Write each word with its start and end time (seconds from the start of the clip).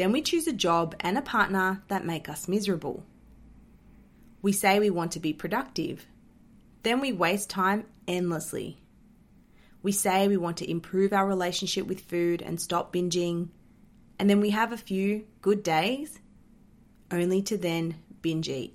Then 0.00 0.12
we 0.12 0.22
choose 0.22 0.46
a 0.46 0.54
job 0.54 0.94
and 1.00 1.18
a 1.18 1.20
partner 1.20 1.82
that 1.88 2.06
make 2.06 2.26
us 2.26 2.48
miserable. 2.48 3.04
We 4.40 4.50
say 4.50 4.78
we 4.78 4.88
want 4.88 5.12
to 5.12 5.20
be 5.20 5.34
productive. 5.34 6.06
Then 6.84 7.00
we 7.00 7.12
waste 7.12 7.50
time 7.50 7.84
endlessly. 8.08 8.78
We 9.82 9.92
say 9.92 10.26
we 10.26 10.38
want 10.38 10.56
to 10.56 10.70
improve 10.70 11.12
our 11.12 11.26
relationship 11.26 11.86
with 11.86 12.00
food 12.00 12.40
and 12.40 12.58
stop 12.58 12.94
binging. 12.94 13.48
And 14.18 14.30
then 14.30 14.40
we 14.40 14.48
have 14.48 14.72
a 14.72 14.78
few 14.78 15.26
good 15.42 15.62
days, 15.62 16.18
only 17.10 17.42
to 17.42 17.58
then 17.58 17.96
binge 18.22 18.48
eat. 18.48 18.74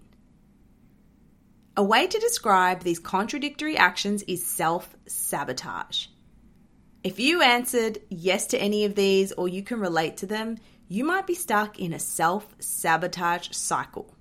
A 1.75 1.83
way 1.83 2.05
to 2.05 2.19
describe 2.19 2.83
these 2.83 2.99
contradictory 2.99 3.75
actions 3.77 4.21
is 4.27 4.45
self 4.45 4.95
sabotage. 5.07 6.05
If 7.05 7.19
you 7.19 7.43
answered 7.43 7.99
yes 8.09 8.47
to 8.47 8.57
any 8.57 8.83
of 8.83 8.95
these 8.95 9.31
or 9.31 9.47
you 9.47 9.61
can 9.61 9.79
relate 9.79 10.17
to 10.17 10.25
them, 10.25 10.57
you 10.87 11.03
might 11.03 11.27
be 11.27 11.35
stuck 11.35 11.79
in 11.79 11.93
a 11.93 11.99
self 11.99 12.47
sabotage 12.57 13.49
cycle. 13.51 14.11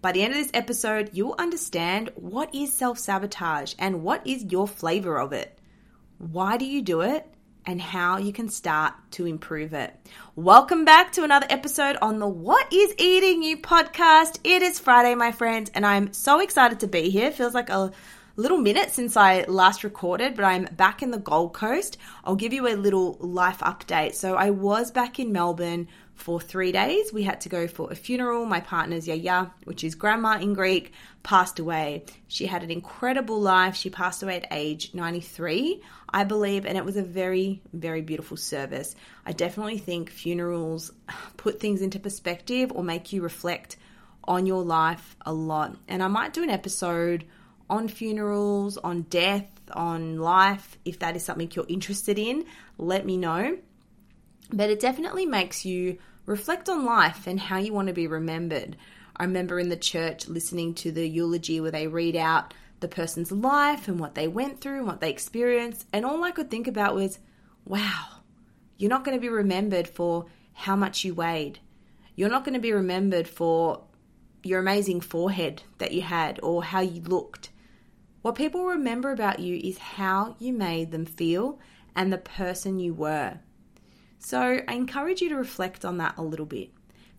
By 0.00 0.10
the 0.10 0.22
end 0.24 0.34
of 0.34 0.40
this 0.40 0.50
episode, 0.52 1.10
you'll 1.12 1.36
understand 1.38 2.10
what 2.16 2.52
is 2.52 2.72
self 2.72 2.98
sabotage 2.98 3.74
and 3.78 4.02
what 4.02 4.26
is 4.26 4.42
your 4.50 4.66
flavor 4.66 5.16
of 5.16 5.32
it. 5.32 5.56
Why 6.18 6.56
do 6.56 6.64
you 6.64 6.82
do 6.82 7.02
it? 7.02 7.24
And 7.66 7.80
how 7.80 8.18
you 8.18 8.32
can 8.32 8.48
start 8.48 8.94
to 9.12 9.26
improve 9.26 9.72
it. 9.72 9.94
Welcome 10.34 10.84
back 10.84 11.12
to 11.12 11.22
another 11.22 11.46
episode 11.50 11.96
on 12.02 12.18
the 12.18 12.26
What 12.26 12.72
is 12.72 12.92
Eating 12.98 13.44
You 13.44 13.58
podcast. 13.58 14.40
It 14.42 14.62
is 14.62 14.80
Friday, 14.80 15.14
my 15.14 15.30
friends, 15.30 15.70
and 15.72 15.86
I'm 15.86 16.12
so 16.12 16.40
excited 16.40 16.80
to 16.80 16.88
be 16.88 17.10
here. 17.10 17.30
Feels 17.30 17.54
like 17.54 17.70
a 17.70 17.92
little 18.36 18.58
minute 18.58 18.90
since 18.90 19.16
I 19.16 19.44
last 19.44 19.84
recorded, 19.84 20.34
but 20.34 20.44
I'm 20.44 20.64
back 20.64 21.02
in 21.02 21.10
the 21.10 21.18
Gold 21.18 21.52
Coast. 21.52 21.98
I'll 22.24 22.36
give 22.36 22.52
you 22.52 22.66
a 22.66 22.76
little 22.76 23.16
life 23.20 23.58
update. 23.58 24.14
So 24.14 24.36
I 24.36 24.50
was 24.50 24.90
back 24.90 25.18
in 25.18 25.32
Melbourne 25.32 25.88
for 26.14 26.40
three 26.40 26.72
days. 26.72 27.12
We 27.12 27.24
had 27.24 27.40
to 27.42 27.48
go 27.48 27.66
for 27.66 27.90
a 27.90 27.94
funeral. 27.94 28.46
My 28.46 28.60
partner's 28.60 29.06
Yaya, 29.08 29.50
which 29.64 29.84
is 29.84 29.94
grandma 29.94 30.38
in 30.38 30.54
Greek, 30.54 30.92
passed 31.22 31.58
away. 31.58 32.04
She 32.28 32.46
had 32.46 32.62
an 32.62 32.70
incredible 32.70 33.40
life. 33.40 33.74
She 33.74 33.90
passed 33.90 34.22
away 34.22 34.36
at 34.36 34.46
age 34.50 34.94
93, 34.94 35.82
I 36.08 36.24
believe, 36.24 36.64
and 36.64 36.78
it 36.78 36.84
was 36.84 36.96
a 36.96 37.02
very, 37.02 37.60
very 37.72 38.02
beautiful 38.02 38.36
service. 38.36 38.94
I 39.26 39.32
definitely 39.32 39.78
think 39.78 40.10
funerals 40.10 40.92
put 41.36 41.60
things 41.60 41.82
into 41.82 41.98
perspective 41.98 42.72
or 42.72 42.82
make 42.82 43.12
you 43.12 43.22
reflect 43.22 43.76
on 44.24 44.46
your 44.46 44.62
life 44.62 45.16
a 45.26 45.32
lot. 45.32 45.76
And 45.88 46.02
I 46.02 46.08
might 46.08 46.32
do 46.32 46.42
an 46.42 46.50
episode 46.50 47.24
on 47.72 47.88
funerals, 47.88 48.76
on 48.76 49.00
death, 49.02 49.48
on 49.72 50.18
life. 50.18 50.76
If 50.84 50.98
that 50.98 51.16
is 51.16 51.24
something 51.24 51.50
you're 51.54 51.64
interested 51.68 52.18
in, 52.18 52.44
let 52.76 53.06
me 53.06 53.16
know. 53.16 53.56
But 54.52 54.68
it 54.68 54.78
definitely 54.78 55.24
makes 55.24 55.64
you 55.64 55.96
reflect 56.26 56.68
on 56.68 56.84
life 56.84 57.26
and 57.26 57.40
how 57.40 57.56
you 57.56 57.72
want 57.72 57.88
to 57.88 57.94
be 57.94 58.06
remembered. 58.06 58.76
I 59.16 59.24
remember 59.24 59.58
in 59.58 59.70
the 59.70 59.76
church 59.76 60.28
listening 60.28 60.74
to 60.74 60.92
the 60.92 61.08
eulogy 61.08 61.62
where 61.62 61.70
they 61.70 61.86
read 61.86 62.14
out 62.14 62.52
the 62.80 62.88
person's 62.88 63.32
life 63.32 63.88
and 63.88 63.98
what 63.98 64.14
they 64.14 64.28
went 64.28 64.60
through 64.60 64.78
and 64.78 64.86
what 64.86 65.00
they 65.00 65.08
experienced. 65.08 65.86
And 65.94 66.04
all 66.04 66.22
I 66.24 66.30
could 66.30 66.50
think 66.50 66.68
about 66.68 66.94
was, 66.94 67.18
wow, 67.64 68.04
you're 68.76 68.90
not 68.90 69.02
going 69.02 69.16
to 69.16 69.20
be 69.20 69.30
remembered 69.30 69.88
for 69.88 70.26
how 70.52 70.76
much 70.76 71.04
you 71.04 71.14
weighed. 71.14 71.58
You're 72.16 72.28
not 72.28 72.44
going 72.44 72.54
to 72.54 72.60
be 72.60 72.72
remembered 72.72 73.28
for 73.28 73.84
your 74.42 74.60
amazing 74.60 75.00
forehead 75.00 75.62
that 75.78 75.92
you 75.92 76.02
had 76.02 76.38
or 76.42 76.62
how 76.62 76.80
you 76.80 77.00
looked. 77.00 77.48
What 78.22 78.36
people 78.36 78.64
remember 78.64 79.10
about 79.10 79.40
you 79.40 79.56
is 79.56 79.78
how 79.78 80.36
you 80.38 80.52
made 80.52 80.92
them 80.92 81.04
feel 81.04 81.58
and 81.96 82.12
the 82.12 82.18
person 82.18 82.78
you 82.78 82.94
were. 82.94 83.38
So 84.20 84.60
I 84.66 84.74
encourage 84.74 85.20
you 85.20 85.28
to 85.30 85.36
reflect 85.36 85.84
on 85.84 85.98
that 85.98 86.16
a 86.16 86.22
little 86.22 86.46
bit. 86.46 86.70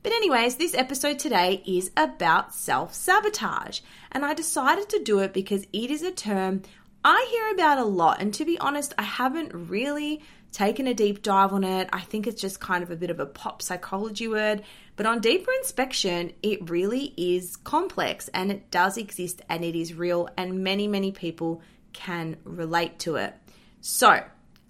But, 0.02 0.14
anyways, 0.14 0.56
this 0.56 0.74
episode 0.74 1.20
today 1.20 1.62
is 1.66 1.92
about 1.98 2.56
self 2.56 2.94
sabotage. 2.94 3.82
And 4.14 4.26
I 4.26 4.34
decided 4.34 4.90
to 4.90 5.04
do 5.04 5.20
it 5.20 5.34
because 5.34 5.68
it 5.74 5.92
is 5.92 6.04
a 6.04 6.12
term 6.12 6.62
I 7.04 7.28
hear 7.30 7.54
about 7.54 7.80
a 7.80 7.86
lot. 7.86 8.22
And 8.22 8.34
to 8.36 8.46
be 8.46 8.58
honest, 8.60 8.94
I 8.98 9.04
haven't 9.04 9.54
really 9.54 10.22
taken 10.54 10.88
a 10.88 10.94
deep 10.94 11.22
dive 11.22 11.52
on 11.52 11.66
it. 11.66 11.90
I 11.92 12.00
think 12.02 12.28
it's 12.28 12.42
just 12.42 12.62
kind 12.62 12.82
of 12.82 12.92
a 12.92 12.96
bit 12.96 13.10
of 13.10 13.20
a 13.20 13.26
pop 13.26 13.62
psychology 13.62 14.30
word. 14.30 14.64
But 14.96 15.08
on 15.08 15.22
deeper 15.22 15.52
inspection, 15.60 16.34
it 16.44 16.70
really 16.70 17.14
is 17.18 17.56
complex 17.56 18.30
and 18.30 18.52
it 18.52 18.70
does 18.70 18.98
exist 18.98 19.42
and 19.50 19.64
it 19.64 19.76
is 19.76 19.94
real, 19.96 20.30
and 20.38 20.64
many, 20.64 20.88
many 20.88 21.12
people 21.12 21.62
can 21.94 22.38
relate 22.44 23.00
to 23.00 23.16
it. 23.16 23.34
So, 23.82 24.24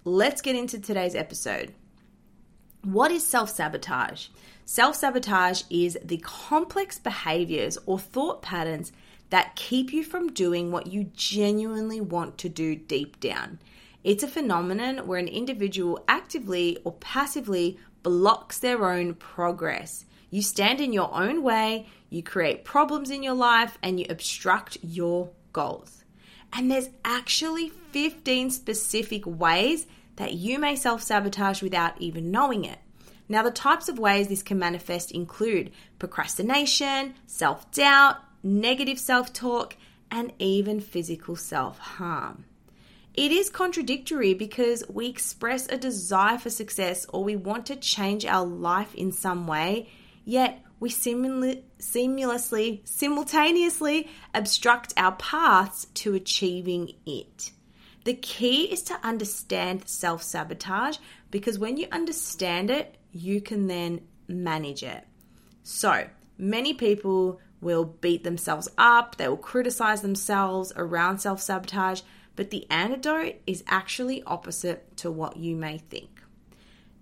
let's 0.04 0.40
get 0.40 0.56
into 0.56 0.78
today's 0.78 1.14
episode. 1.14 1.74
What 2.82 3.10
is 3.10 3.26
self 3.26 3.50
sabotage? 3.50 4.28
Self 4.64 4.96
sabotage 4.96 5.62
is 5.68 5.98
the 6.02 6.18
complex 6.18 6.98
behaviors 6.98 7.76
or 7.84 7.98
thought 7.98 8.40
patterns 8.40 8.92
that 9.28 9.56
keep 9.56 9.92
you 9.92 10.04
from 10.04 10.32
doing 10.32 10.70
what 10.70 10.86
you 10.86 11.04
genuinely 11.14 12.00
want 12.00 12.38
to 12.38 12.48
do 12.48 12.74
deep 12.74 13.20
down. 13.20 13.58
It's 14.02 14.22
a 14.22 14.28
phenomenon 14.28 15.06
where 15.06 15.18
an 15.18 15.28
individual 15.28 16.02
actively 16.08 16.78
or 16.84 16.92
passively 16.92 17.78
blocks 18.02 18.58
their 18.58 18.86
own 18.86 19.14
progress. 19.14 20.04
You 20.34 20.42
stand 20.42 20.80
in 20.80 20.92
your 20.92 21.14
own 21.14 21.44
way, 21.44 21.86
you 22.10 22.20
create 22.20 22.64
problems 22.64 23.08
in 23.08 23.22
your 23.22 23.34
life, 23.34 23.78
and 23.84 24.00
you 24.00 24.06
obstruct 24.10 24.78
your 24.82 25.30
goals. 25.52 26.02
And 26.52 26.68
there's 26.68 26.88
actually 27.04 27.68
15 27.92 28.50
specific 28.50 29.22
ways 29.26 29.86
that 30.16 30.32
you 30.32 30.58
may 30.58 30.74
self 30.74 31.02
sabotage 31.02 31.62
without 31.62 32.00
even 32.00 32.32
knowing 32.32 32.64
it. 32.64 32.80
Now, 33.28 33.44
the 33.44 33.52
types 33.52 33.88
of 33.88 34.00
ways 34.00 34.26
this 34.26 34.42
can 34.42 34.58
manifest 34.58 35.12
include 35.12 35.70
procrastination, 36.00 37.14
self 37.28 37.70
doubt, 37.70 38.16
negative 38.42 38.98
self 38.98 39.32
talk, 39.32 39.76
and 40.10 40.32
even 40.40 40.80
physical 40.80 41.36
self 41.36 41.78
harm. 41.78 42.44
It 43.14 43.30
is 43.30 43.50
contradictory 43.50 44.34
because 44.34 44.82
we 44.88 45.06
express 45.06 45.68
a 45.68 45.76
desire 45.76 46.38
for 46.38 46.50
success 46.50 47.06
or 47.10 47.22
we 47.22 47.36
want 47.36 47.66
to 47.66 47.76
change 47.76 48.26
our 48.26 48.44
life 48.44 48.92
in 48.96 49.12
some 49.12 49.46
way, 49.46 49.88
yet 50.24 50.62
we 50.80 50.90
seamlessly, 50.90 52.86
simultaneously 52.86 54.08
obstruct 54.34 54.92
our 54.96 55.12
paths 55.12 55.86
to 55.94 56.14
achieving 56.14 56.92
it. 57.06 57.52
The 58.04 58.14
key 58.14 58.64
is 58.64 58.82
to 58.84 58.98
understand 59.02 59.88
self 59.88 60.22
sabotage 60.22 60.98
because 61.30 61.58
when 61.58 61.78
you 61.78 61.86
understand 61.90 62.70
it, 62.70 62.96
you 63.12 63.40
can 63.40 63.66
then 63.66 64.02
manage 64.28 64.82
it. 64.82 65.06
So, 65.62 66.06
many 66.36 66.74
people 66.74 67.40
will 67.62 67.84
beat 67.84 68.22
themselves 68.24 68.68
up, 68.76 69.16
they 69.16 69.26
will 69.26 69.38
criticize 69.38 70.02
themselves 70.02 70.72
around 70.76 71.18
self 71.18 71.40
sabotage, 71.40 72.02
but 72.36 72.50
the 72.50 72.66
antidote 72.70 73.36
is 73.46 73.64
actually 73.66 74.22
opposite 74.24 74.96
to 74.98 75.10
what 75.10 75.38
you 75.38 75.56
may 75.56 75.78
think. 75.78 76.13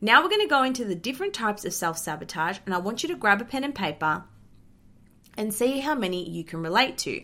Now, 0.05 0.21
we're 0.21 0.31
going 0.31 0.41
to 0.41 0.49
go 0.49 0.65
into 0.65 0.85
the 0.85 0.97
different 0.97 1.33
types 1.33 1.65
of 1.65 1.73
self 1.73 1.97
sabotage, 1.97 2.59
and 2.67 2.75
I 2.75 2.79
want 2.79 3.05
you 3.05 3.09
to 3.11 3.15
grab 3.15 3.41
a 3.41 3.45
pen 3.45 3.63
and 3.63 3.73
paper 3.73 4.25
and 5.37 5.55
see 5.55 5.79
how 5.79 5.95
many 5.95 6.29
you 6.29 6.43
can 6.43 6.61
relate 6.61 6.99
to. 6.99 7.23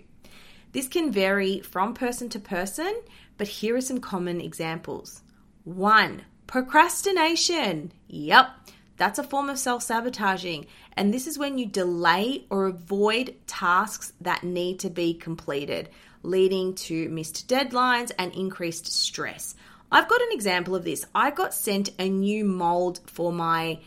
This 0.71 0.87
can 0.87 1.11
vary 1.11 1.59
from 1.59 1.93
person 1.93 2.29
to 2.29 2.39
person, 2.39 3.03
but 3.37 3.49
here 3.49 3.75
are 3.75 3.81
some 3.81 3.99
common 3.99 4.41
examples. 4.41 5.23
One, 5.65 6.23
procrastination. 6.47 7.91
Yep, 8.07 8.49
that's 8.97 9.19
a 9.19 9.25
form 9.25 9.51
of 9.51 9.59
self 9.59 9.83
sabotaging, 9.83 10.67
and 10.97 11.13
this 11.13 11.27
is 11.27 11.37
when 11.37 11.59
you 11.59 11.67
delay 11.67 12.47
or 12.49 12.67
avoid 12.67 13.35
tasks 13.49 14.13
that 14.21 14.45
need 14.45 14.79
to 14.81 14.91
be 14.91 15.15
completed, 15.15 15.89
leading 16.23 16.77
to 16.77 17.09
missed 17.09 17.49
deadlines 17.49 18.13
and 18.21 18.33
increased 18.35 18.87
stress. 18.87 19.57
I've 19.91 20.09
got 20.09 20.21
an 20.21 20.29
example 20.33 20.75
of 20.75 20.85
this. 20.85 21.05
I 21.15 21.31
got 21.31 21.55
sent 21.55 21.91
a 21.99 22.09
new 22.09 22.45
mold 22.45 23.01
for 23.07 23.33
my 23.33 23.81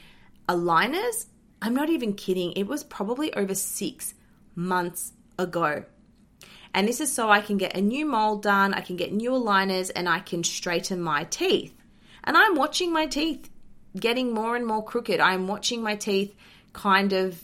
aligners. 0.49 1.27
I'm 1.61 1.75
not 1.75 1.89
even 1.89 2.13
kidding, 2.13 2.53
it 2.53 2.67
was 2.67 2.83
probably 2.83 3.33
over 3.33 3.53
six 3.53 4.15
months 4.55 5.13
ago. 5.37 5.85
And 6.73 6.87
this 6.87 7.01
is 7.01 7.11
so 7.11 7.29
I 7.29 7.41
can 7.41 7.57
get 7.57 7.75
a 7.75 7.81
new 7.81 8.05
mold 8.05 8.43
done, 8.43 8.73
I 8.73 8.81
can 8.81 8.95
get 8.95 9.13
new 9.13 9.31
aligners, 9.31 9.91
and 9.95 10.09
I 10.09 10.19
can 10.19 10.43
straighten 10.43 11.01
my 11.01 11.25
teeth. 11.25 11.75
And 12.23 12.37
I'm 12.37 12.55
watching 12.55 12.91
my 12.91 13.05
teeth 13.05 13.49
getting 13.99 14.33
more 14.33 14.55
and 14.55 14.65
more 14.65 14.83
crooked. 14.83 15.19
I'm 15.19 15.47
watching 15.47 15.83
my 15.83 15.95
teeth 15.95 16.35
kind 16.73 17.13
of 17.13 17.43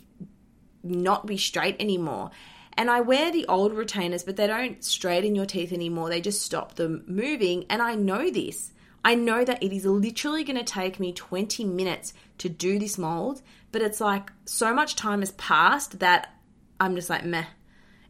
not 0.84 1.26
be 1.26 1.38
straight 1.38 1.76
anymore. 1.80 2.32
And 2.78 2.92
I 2.92 3.02
wear 3.02 3.32
the 3.32 3.48
old 3.48 3.74
retainers, 3.74 4.24
but 4.24 4.36
they 4.36 4.46
don't 4.46 4.84
straighten 4.84 5.34
your 5.34 5.48
teeth 5.48 5.74
anymore. 5.74 6.10
They 6.10 6.22
just 6.22 6.44
stop 6.44 6.76
them 6.76 7.04
moving. 7.08 7.66
And 7.70 7.82
I 7.82 7.96
know 7.96 8.30
this. 8.30 8.72
I 9.04 9.16
know 9.16 9.44
that 9.44 9.64
it 9.64 9.74
is 9.74 9.86
literally 9.86 10.44
going 10.44 10.58
to 10.58 10.64
take 10.64 11.00
me 11.00 11.12
20 11.12 11.64
minutes 11.64 12.14
to 12.40 12.50
do 12.50 12.78
this 12.78 12.98
mold, 12.98 13.42
but 13.72 13.82
it's 13.82 14.00
like 14.00 14.32
so 14.46 14.74
much 14.74 14.96
time 14.96 15.22
has 15.22 15.32
passed 15.32 16.00
that 16.00 16.36
I'm 16.80 16.96
just 16.96 17.10
like, 17.10 17.26
meh, 17.26 17.46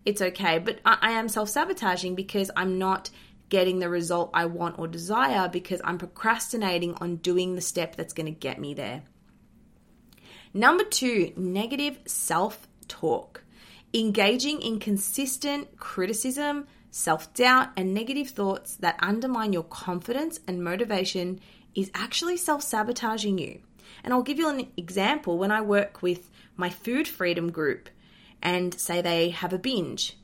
it's 0.05 0.21
okay. 0.21 0.59
But 0.59 0.79
I, 0.85 0.97
I 1.01 1.11
am 1.11 1.29
self 1.29 1.49
sabotaging 1.49 2.15
because 2.15 2.51
I'm 2.55 2.77
not 2.77 3.09
getting 3.49 3.79
the 3.79 3.89
result 3.89 4.31
I 4.33 4.45
want 4.45 4.79
or 4.79 4.87
desire 4.87 5.47
because 5.47 5.81
I'm 5.83 5.97
procrastinating 5.97 6.95
on 6.95 7.17
doing 7.17 7.55
the 7.55 7.61
step 7.61 7.95
that's 7.95 8.13
going 8.13 8.25
to 8.25 8.31
get 8.31 8.59
me 8.59 8.73
there. 8.73 9.03
Number 10.53 10.83
two, 10.83 11.33
negative 11.37 11.99
self 12.05 12.67
talk. 12.87 13.43
Engaging 13.93 14.61
in 14.61 14.79
consistent 14.79 15.77
criticism, 15.77 16.67
self 16.91 17.33
doubt, 17.33 17.69
and 17.77 17.93
negative 17.93 18.29
thoughts 18.29 18.75
that 18.75 18.99
undermine 19.01 19.53
your 19.53 19.63
confidence 19.63 20.39
and 20.47 20.63
motivation 20.63 21.39
is 21.73 21.91
actually 21.93 22.37
self 22.37 22.61
sabotaging 22.61 23.37
you. 23.37 23.59
And 24.03 24.13
I'll 24.13 24.23
give 24.23 24.39
you 24.39 24.49
an 24.49 24.67
example 24.77 25.37
when 25.37 25.51
I 25.51 25.61
work 25.61 26.01
with 26.01 26.29
my 26.55 26.69
food 26.69 27.07
freedom 27.07 27.51
group 27.51 27.89
and 28.41 28.73
say 28.79 29.01
they 29.01 29.29
have 29.29 29.53
a 29.53 29.57
binge 29.57 30.17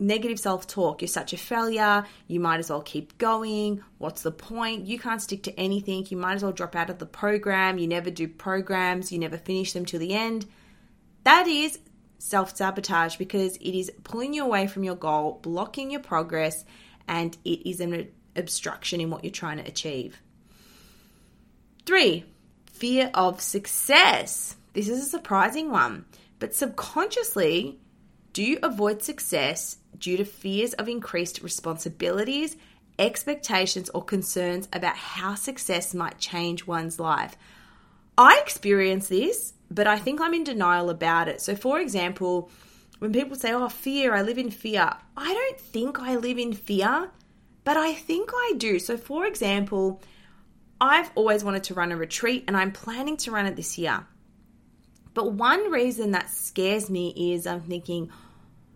negative 0.00 0.40
self 0.40 0.66
talk. 0.66 1.02
You're 1.02 1.08
such 1.08 1.32
a 1.32 1.36
failure. 1.36 2.04
You 2.26 2.40
might 2.40 2.58
as 2.58 2.70
well 2.70 2.80
keep 2.80 3.18
going. 3.18 3.84
What's 3.98 4.22
the 4.22 4.32
point? 4.32 4.86
You 4.86 4.98
can't 4.98 5.22
stick 5.22 5.42
to 5.44 5.60
anything. 5.60 6.06
You 6.08 6.16
might 6.16 6.34
as 6.34 6.42
well 6.42 6.52
drop 6.52 6.74
out 6.74 6.90
of 6.90 6.98
the 6.98 7.06
program. 7.06 7.78
You 7.78 7.86
never 7.86 8.10
do 8.10 8.26
programs. 8.26 9.12
You 9.12 9.18
never 9.18 9.36
finish 9.36 9.72
them 9.72 9.84
till 9.84 10.00
the 10.00 10.14
end. 10.14 10.46
That 11.24 11.46
is 11.46 11.78
self 12.20 12.56
sabotage 12.56 13.16
because 13.16 13.56
it 13.56 13.76
is 13.76 13.90
pulling 14.04 14.34
you 14.34 14.44
away 14.44 14.66
from 14.66 14.84
your 14.84 14.94
goal, 14.94 15.40
blocking 15.42 15.90
your 15.90 16.00
progress, 16.00 16.64
and 17.08 17.36
it 17.44 17.68
is 17.68 17.80
an 17.80 18.08
obstruction 18.36 19.00
in 19.00 19.10
what 19.10 19.24
you're 19.24 19.32
trying 19.32 19.58
to 19.58 19.66
achieve. 19.66 20.20
Three, 21.86 22.24
fear 22.72 23.10
of 23.14 23.40
success. 23.40 24.56
This 24.74 24.88
is 24.88 25.04
a 25.04 25.08
surprising 25.08 25.70
one, 25.70 26.04
but 26.38 26.54
subconsciously, 26.54 27.80
do 28.32 28.44
you 28.44 28.58
avoid 28.62 29.02
success 29.02 29.78
due 29.98 30.16
to 30.16 30.24
fears 30.24 30.72
of 30.74 30.88
increased 30.88 31.42
responsibilities, 31.42 32.56
expectations, 32.98 33.90
or 33.90 34.04
concerns 34.04 34.68
about 34.72 34.96
how 34.96 35.34
success 35.34 35.94
might 35.94 36.18
change 36.18 36.66
one's 36.66 37.00
life. 37.00 37.36
I 38.20 38.38
experience 38.42 39.08
this, 39.08 39.54
but 39.70 39.86
I 39.86 39.98
think 39.98 40.20
I'm 40.20 40.34
in 40.34 40.44
denial 40.44 40.90
about 40.90 41.26
it. 41.26 41.40
So, 41.40 41.56
for 41.56 41.80
example, 41.80 42.50
when 42.98 43.14
people 43.14 43.34
say, 43.34 43.54
Oh, 43.54 43.70
fear, 43.70 44.14
I 44.14 44.20
live 44.20 44.36
in 44.36 44.50
fear, 44.50 44.92
I 45.16 45.32
don't 45.32 45.58
think 45.58 45.98
I 45.98 46.16
live 46.16 46.36
in 46.36 46.52
fear, 46.52 47.10
but 47.64 47.78
I 47.78 47.94
think 47.94 48.30
I 48.34 48.52
do. 48.58 48.78
So, 48.78 48.98
for 48.98 49.24
example, 49.24 50.02
I've 50.82 51.10
always 51.14 51.42
wanted 51.42 51.64
to 51.64 51.74
run 51.74 51.92
a 51.92 51.96
retreat 51.96 52.44
and 52.46 52.58
I'm 52.58 52.72
planning 52.72 53.16
to 53.18 53.30
run 53.30 53.46
it 53.46 53.56
this 53.56 53.78
year. 53.78 54.06
But 55.14 55.32
one 55.32 55.70
reason 55.70 56.10
that 56.10 56.28
scares 56.28 56.90
me 56.90 57.32
is 57.32 57.46
I'm 57.46 57.62
thinking, 57.62 58.10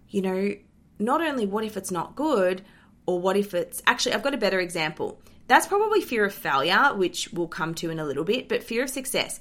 you 0.09 0.23
know, 0.23 0.55
not 0.99 1.21
only 1.21 1.45
what 1.45 1.65
if 1.65 1.77
it's 1.77 1.91
not 1.91 2.17
good, 2.17 2.63
or 3.05 3.21
what 3.21 3.37
if 3.37 3.53
it's 3.53 3.83
actually, 3.87 4.15
I've 4.15 4.23
got 4.23 4.33
a 4.33 4.39
better 4.39 4.61
example. 4.61 5.21
That's 5.47 5.67
probably 5.67 6.01
fear 6.01 6.25
of 6.25 6.35
failure, 6.35 6.95
which 6.95 7.31
we'll 7.33 7.49
come 7.49 7.75
to 7.77 7.91
in 7.91 7.99
a 7.99 8.05
little 8.05 8.25
bit, 8.25 8.49
but 8.49 8.63
fear 8.63 8.85
of 8.85 8.91
success. 8.91 9.41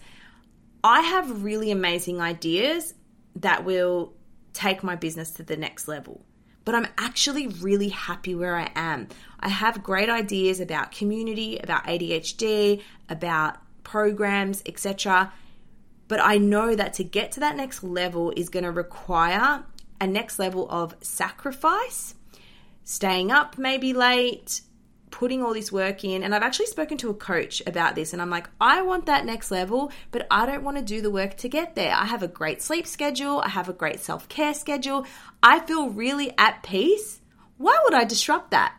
I 0.83 1.01
have 1.01 1.43
really 1.43 1.71
amazing 1.71 2.19
ideas 2.19 2.93
that 3.37 3.63
will 3.63 4.13
take 4.51 4.83
my 4.83 4.95
business 4.95 5.31
to 5.31 5.43
the 5.43 5.57
next 5.57 5.87
level. 5.87 6.25
But 6.65 6.75
I'm 6.75 6.87
actually 6.97 7.47
really 7.47 7.89
happy 7.89 8.35
where 8.35 8.55
I 8.55 8.71
am. 8.75 9.09
I 9.39 9.49
have 9.49 9.83
great 9.83 10.09
ideas 10.09 10.59
about 10.59 10.91
community, 10.91 11.57
about 11.57 11.85
ADHD, 11.85 12.81
about 13.09 13.57
programs, 13.83 14.63
etc. 14.65 15.33
But 16.07 16.21
I 16.21 16.37
know 16.37 16.75
that 16.75 16.93
to 16.95 17.03
get 17.03 17.33
to 17.33 17.39
that 17.41 17.57
next 17.57 17.83
level 17.83 18.31
is 18.35 18.49
going 18.49 18.63
to 18.63 18.71
require 18.71 19.63
a 19.99 20.07
next 20.07 20.39
level 20.39 20.69
of 20.69 20.95
sacrifice, 21.01 22.15
staying 22.83 23.31
up 23.31 23.57
maybe 23.57 23.93
late, 23.93 24.61
putting 25.13 25.43
all 25.43 25.53
this 25.53 25.71
work 25.71 26.03
in. 26.03 26.23
And 26.23 26.33
I've 26.33 26.41
actually 26.41 26.65
spoken 26.65 26.97
to 26.97 27.11
a 27.11 27.13
coach 27.13 27.61
about 27.67 27.93
this, 27.93 28.13
and 28.13 28.21
I'm 28.21 28.31
like, 28.31 28.49
I 28.59 28.81
want 28.81 29.05
that 29.05 29.27
next 29.27 29.51
level, 29.51 29.91
but 30.09 30.25
I 30.31 30.47
don't 30.47 30.63
want 30.63 30.77
to 30.77 30.83
do 30.83 31.01
the 31.01 31.11
work 31.11 31.37
to 31.37 31.47
get 31.47 31.75
there. 31.75 31.93
I 31.93 32.05
have 32.05 32.23
a 32.23 32.27
great 32.27 32.63
sleep 32.63 32.87
schedule, 32.87 33.39
I 33.39 33.49
have 33.49 33.69
a 33.69 33.73
great 33.73 33.99
self 33.99 34.27
care 34.27 34.55
schedule, 34.55 35.05
I 35.43 35.59
feel 35.59 35.91
really 35.91 36.33
at 36.39 36.63
peace. 36.63 37.21
Why 37.57 37.79
would 37.83 37.93
I 37.93 38.05
disrupt 38.05 38.49
that? 38.51 38.75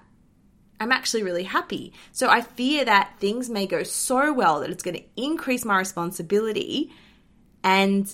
I'm 0.80 0.90
actually 0.90 1.22
really 1.22 1.44
happy. 1.44 1.92
So 2.10 2.28
I 2.28 2.40
fear 2.40 2.84
that 2.84 3.14
things 3.20 3.48
may 3.48 3.68
go 3.68 3.84
so 3.84 4.32
well 4.32 4.60
that 4.60 4.70
it's 4.70 4.82
going 4.82 4.96
to 4.96 5.04
increase 5.16 5.64
my 5.64 5.78
responsibility 5.78 6.90
and 7.62 8.12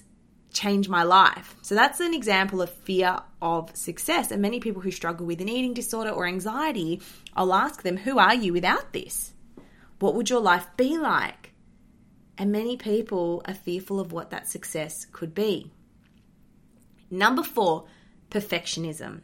change 0.53 0.89
my 0.89 1.03
life. 1.03 1.57
So 1.63 1.75
that's 1.75 2.01
an 2.01 2.15
example 2.15 2.61
of 2.63 2.71
fear 2.71 3.21
of 3.41 3.75
success. 3.77 4.31
And 4.31 4.43
many 4.43 4.61
people 4.61 4.83
who 4.83 4.91
struggle 4.91 5.27
with 5.27 5.41
an 5.41 5.49
eating 5.49 5.75
disorder 5.75 6.11
or 6.11 6.27
anxiety, 6.27 7.01
I'll 7.35 7.55
ask 7.55 7.83
them, 7.83 7.99
Who 7.99 8.19
are 8.19 8.35
you 8.35 8.53
without 8.53 8.93
this? 8.93 9.33
What 9.99 10.15
would 10.15 10.31
your 10.31 10.41
life 10.41 10.67
be 10.77 10.99
like? 10.99 11.53
And 12.39 12.51
many 12.51 12.77
people 12.77 13.43
are 13.47 13.55
fearful 13.55 14.01
of 14.01 14.13
what 14.13 14.31
that 14.31 14.49
success 14.49 15.07
could 15.13 15.35
be. 15.35 15.71
Number 17.11 17.43
four, 17.43 17.87
perfectionism. 18.31 19.21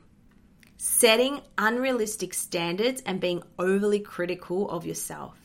Setting 0.76 1.40
unrealistic 1.56 2.35
standards 2.35 3.02
and 3.06 3.21
being 3.21 3.42
overly 3.59 4.00
critical 4.00 4.68
of 4.68 4.85
yourself, 4.85 5.38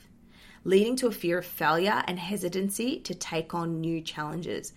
leading 0.66 0.96
to 0.98 1.08
a 1.08 1.12
fear 1.12 1.38
of 1.38 1.46
failure 1.46 2.04
and 2.08 2.20
hesitancy 2.20 3.00
to 3.00 3.16
take 3.16 3.54
on 3.54 3.80
new 3.80 4.02
challenges. 4.02 4.74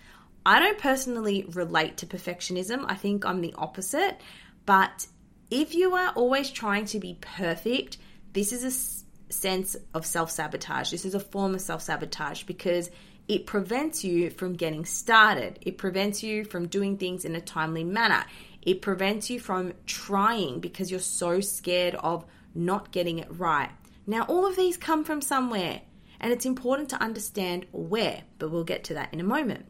I 0.46 0.58
don't 0.58 0.78
personally 0.78 1.46
relate 1.52 1.98
to 1.98 2.06
perfectionism. 2.06 2.84
I 2.86 2.94
think 2.94 3.24
I'm 3.24 3.40
the 3.40 3.54
opposite. 3.56 4.20
But 4.66 5.06
if 5.50 5.74
you 5.74 5.94
are 5.94 6.10
always 6.10 6.50
trying 6.50 6.86
to 6.86 7.00
be 7.00 7.18
perfect, 7.20 7.98
this 8.32 8.52
is 8.52 8.64
a 8.64 9.32
sense 9.32 9.76
of 9.94 10.04
self 10.04 10.30
sabotage. 10.30 10.90
This 10.90 11.04
is 11.04 11.14
a 11.14 11.20
form 11.20 11.54
of 11.54 11.60
self 11.60 11.82
sabotage 11.82 12.44
because 12.44 12.90
it 13.26 13.46
prevents 13.46 14.04
you 14.04 14.30
from 14.30 14.52
getting 14.54 14.84
started. 14.84 15.58
It 15.62 15.78
prevents 15.78 16.22
you 16.22 16.44
from 16.44 16.68
doing 16.68 16.98
things 16.98 17.24
in 17.24 17.34
a 17.34 17.40
timely 17.40 17.84
manner. 17.84 18.24
It 18.60 18.82
prevents 18.82 19.30
you 19.30 19.40
from 19.40 19.72
trying 19.86 20.60
because 20.60 20.90
you're 20.90 21.00
so 21.00 21.40
scared 21.40 21.94
of 21.94 22.24
not 22.54 22.92
getting 22.92 23.18
it 23.18 23.28
right. 23.30 23.70
Now, 24.06 24.22
all 24.22 24.46
of 24.46 24.56
these 24.56 24.76
come 24.76 25.04
from 25.04 25.22
somewhere, 25.22 25.80
and 26.20 26.32
it's 26.32 26.44
important 26.44 26.90
to 26.90 27.02
understand 27.02 27.66
where, 27.72 28.22
but 28.38 28.50
we'll 28.50 28.64
get 28.64 28.84
to 28.84 28.94
that 28.94 29.12
in 29.12 29.20
a 29.20 29.24
moment. 29.24 29.66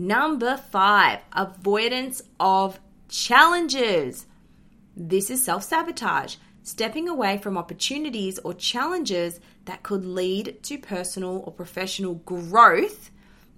Number 0.00 0.56
five, 0.56 1.18
avoidance 1.32 2.22
of 2.38 2.78
challenges. 3.08 4.26
This 4.96 5.28
is 5.28 5.44
self 5.44 5.64
sabotage. 5.64 6.36
stepping 6.62 7.08
away 7.08 7.38
from 7.38 7.56
opportunities 7.56 8.38
or 8.40 8.52
challenges 8.52 9.40
that 9.64 9.82
could 9.82 10.04
lead 10.04 10.62
to 10.62 10.78
personal 10.78 11.42
or 11.46 11.52
professional 11.52 12.14
growth 12.14 13.10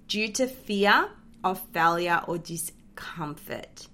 due 0.07 0.31
to 0.31 0.47
fear 0.47 1.09
of 1.43 1.59
failure 1.73 2.21
or 2.25 2.37
discomfort. 2.37 3.87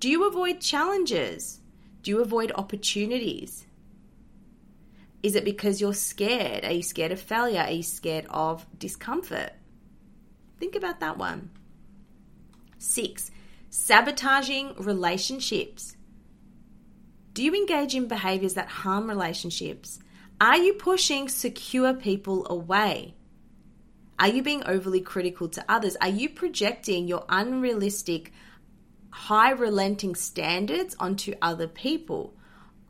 Do 0.00 0.08
you 0.08 0.26
avoid 0.26 0.60
challenges? 0.60 1.60
Do 2.02 2.12
you 2.12 2.22
avoid 2.22 2.52
opportunities? 2.54 3.66
Is 5.22 5.34
it 5.34 5.44
because 5.44 5.80
you're 5.80 5.92
scared? 5.92 6.64
Are 6.64 6.72
you 6.72 6.82
scared 6.82 7.12
of 7.12 7.20
failure? 7.20 7.60
Are 7.62 7.72
you 7.72 7.82
scared 7.82 8.26
of 8.30 8.64
discomfort? 8.78 9.52
Think 10.58 10.76
about 10.76 11.00
that 11.00 11.18
one. 11.18 11.50
Six, 12.84 13.30
sabotaging 13.70 14.74
relationships. 14.76 15.96
Do 17.32 17.42
you 17.42 17.54
engage 17.54 17.94
in 17.94 18.08
behaviors 18.08 18.54
that 18.54 18.68
harm 18.68 19.08
relationships? 19.08 19.98
Are 20.38 20.58
you 20.58 20.74
pushing 20.74 21.28
secure 21.28 21.94
people 21.94 22.46
away? 22.48 23.14
Are 24.18 24.28
you 24.28 24.42
being 24.42 24.62
overly 24.66 25.00
critical 25.00 25.48
to 25.48 25.64
others? 25.66 25.96
Are 26.02 26.10
you 26.10 26.28
projecting 26.28 27.08
your 27.08 27.24
unrealistic, 27.28 28.32
high 29.10 29.50
relenting 29.50 30.14
standards 30.14 30.94
onto 31.00 31.34
other 31.40 31.66
people? 31.66 32.36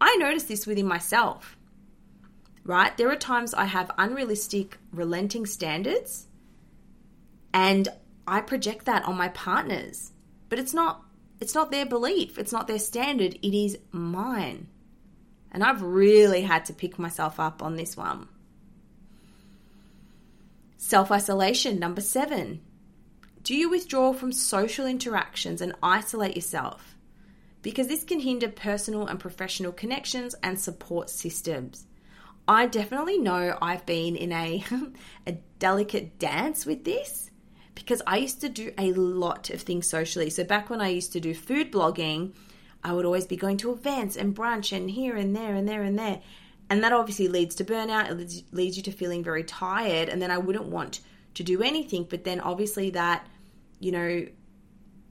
I 0.00 0.16
notice 0.16 0.42
this 0.42 0.66
within 0.66 0.86
myself, 0.86 1.56
right? 2.64 2.94
There 2.96 3.10
are 3.10 3.16
times 3.16 3.54
I 3.54 3.66
have 3.66 3.92
unrealistic, 3.96 4.76
relenting 4.92 5.46
standards 5.46 6.26
and 7.54 7.88
I 8.26 8.40
project 8.40 8.86
that 8.86 9.04
on 9.04 9.16
my 9.16 9.28
partners. 9.28 10.12
But 10.48 10.58
it's 10.58 10.74
not 10.74 11.04
it's 11.40 11.54
not 11.54 11.70
their 11.70 11.86
belief, 11.86 12.38
it's 12.38 12.52
not 12.52 12.68
their 12.68 12.78
standard, 12.78 13.34
it 13.42 13.56
is 13.56 13.78
mine. 13.90 14.68
And 15.50 15.62
I've 15.62 15.82
really 15.82 16.42
had 16.42 16.64
to 16.66 16.72
pick 16.72 16.98
myself 16.98 17.38
up 17.38 17.62
on 17.62 17.76
this 17.76 17.96
one. 17.96 18.28
Self 20.76 21.10
isolation, 21.10 21.78
number 21.78 22.00
seven. 22.00 22.60
Do 23.42 23.54
you 23.54 23.68
withdraw 23.68 24.12
from 24.12 24.32
social 24.32 24.86
interactions 24.86 25.60
and 25.60 25.74
isolate 25.82 26.34
yourself? 26.34 26.96
Because 27.62 27.88
this 27.88 28.04
can 28.04 28.20
hinder 28.20 28.48
personal 28.48 29.06
and 29.06 29.20
professional 29.20 29.72
connections 29.72 30.34
and 30.42 30.58
support 30.58 31.10
systems. 31.10 31.86
I 32.46 32.66
definitely 32.66 33.18
know 33.18 33.56
I've 33.60 33.86
been 33.86 34.16
in 34.16 34.32
a, 34.32 34.64
a 35.26 35.32
delicate 35.58 36.18
dance 36.18 36.66
with 36.66 36.84
this 36.84 37.30
because 37.74 38.02
I 38.06 38.18
used 38.18 38.40
to 38.42 38.48
do 38.48 38.72
a 38.78 38.92
lot 38.92 39.50
of 39.50 39.62
things 39.62 39.88
socially. 39.88 40.30
So, 40.30 40.44
back 40.44 40.70
when 40.70 40.80
I 40.80 40.88
used 40.88 41.12
to 41.12 41.20
do 41.20 41.34
food 41.34 41.72
blogging, 41.72 42.32
I 42.82 42.92
would 42.92 43.04
always 43.04 43.26
be 43.26 43.36
going 43.36 43.56
to 43.58 43.72
events 43.72 44.16
and 44.16 44.36
brunch 44.36 44.76
and 44.76 44.90
here 44.90 45.16
and 45.16 45.34
there 45.34 45.54
and 45.54 45.68
there 45.68 45.82
and 45.82 45.98
there. 45.98 46.20
And 46.70 46.82
that 46.84 46.92
obviously 46.92 47.28
leads 47.28 47.54
to 47.56 47.64
burnout. 47.64 48.10
It 48.10 48.44
leads 48.52 48.76
you 48.76 48.82
to 48.84 48.92
feeling 48.92 49.22
very 49.22 49.44
tired. 49.44 50.08
And 50.08 50.20
then 50.20 50.30
I 50.30 50.38
wouldn't 50.38 50.66
want 50.66 51.00
to 51.34 51.42
do 51.42 51.62
anything. 51.62 52.06
But 52.08 52.24
then 52.24 52.40
obviously 52.40 52.90
that, 52.90 53.26
you 53.80 53.92
know, 53.92 54.26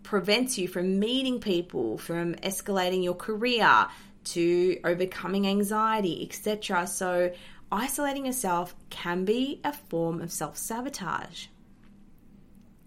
prevents 0.04 0.58
you 0.58 0.68
from 0.68 1.00
meeting 1.00 1.40
people, 1.40 1.98
from 1.98 2.36
escalating 2.36 3.04
your 3.04 3.16
career, 3.16 3.88
to 4.24 4.80
overcoming 4.84 5.48
anxiety, 5.48 6.26
etc. 6.26 6.88
So 6.88 7.32
isolating 7.72 8.26
yourself 8.26 8.76
can 8.90 9.26
be 9.26 9.60
a 9.64 9.74
form 9.74 10.22
of 10.22 10.32
self 10.32 10.58
sabotage. 10.58 11.48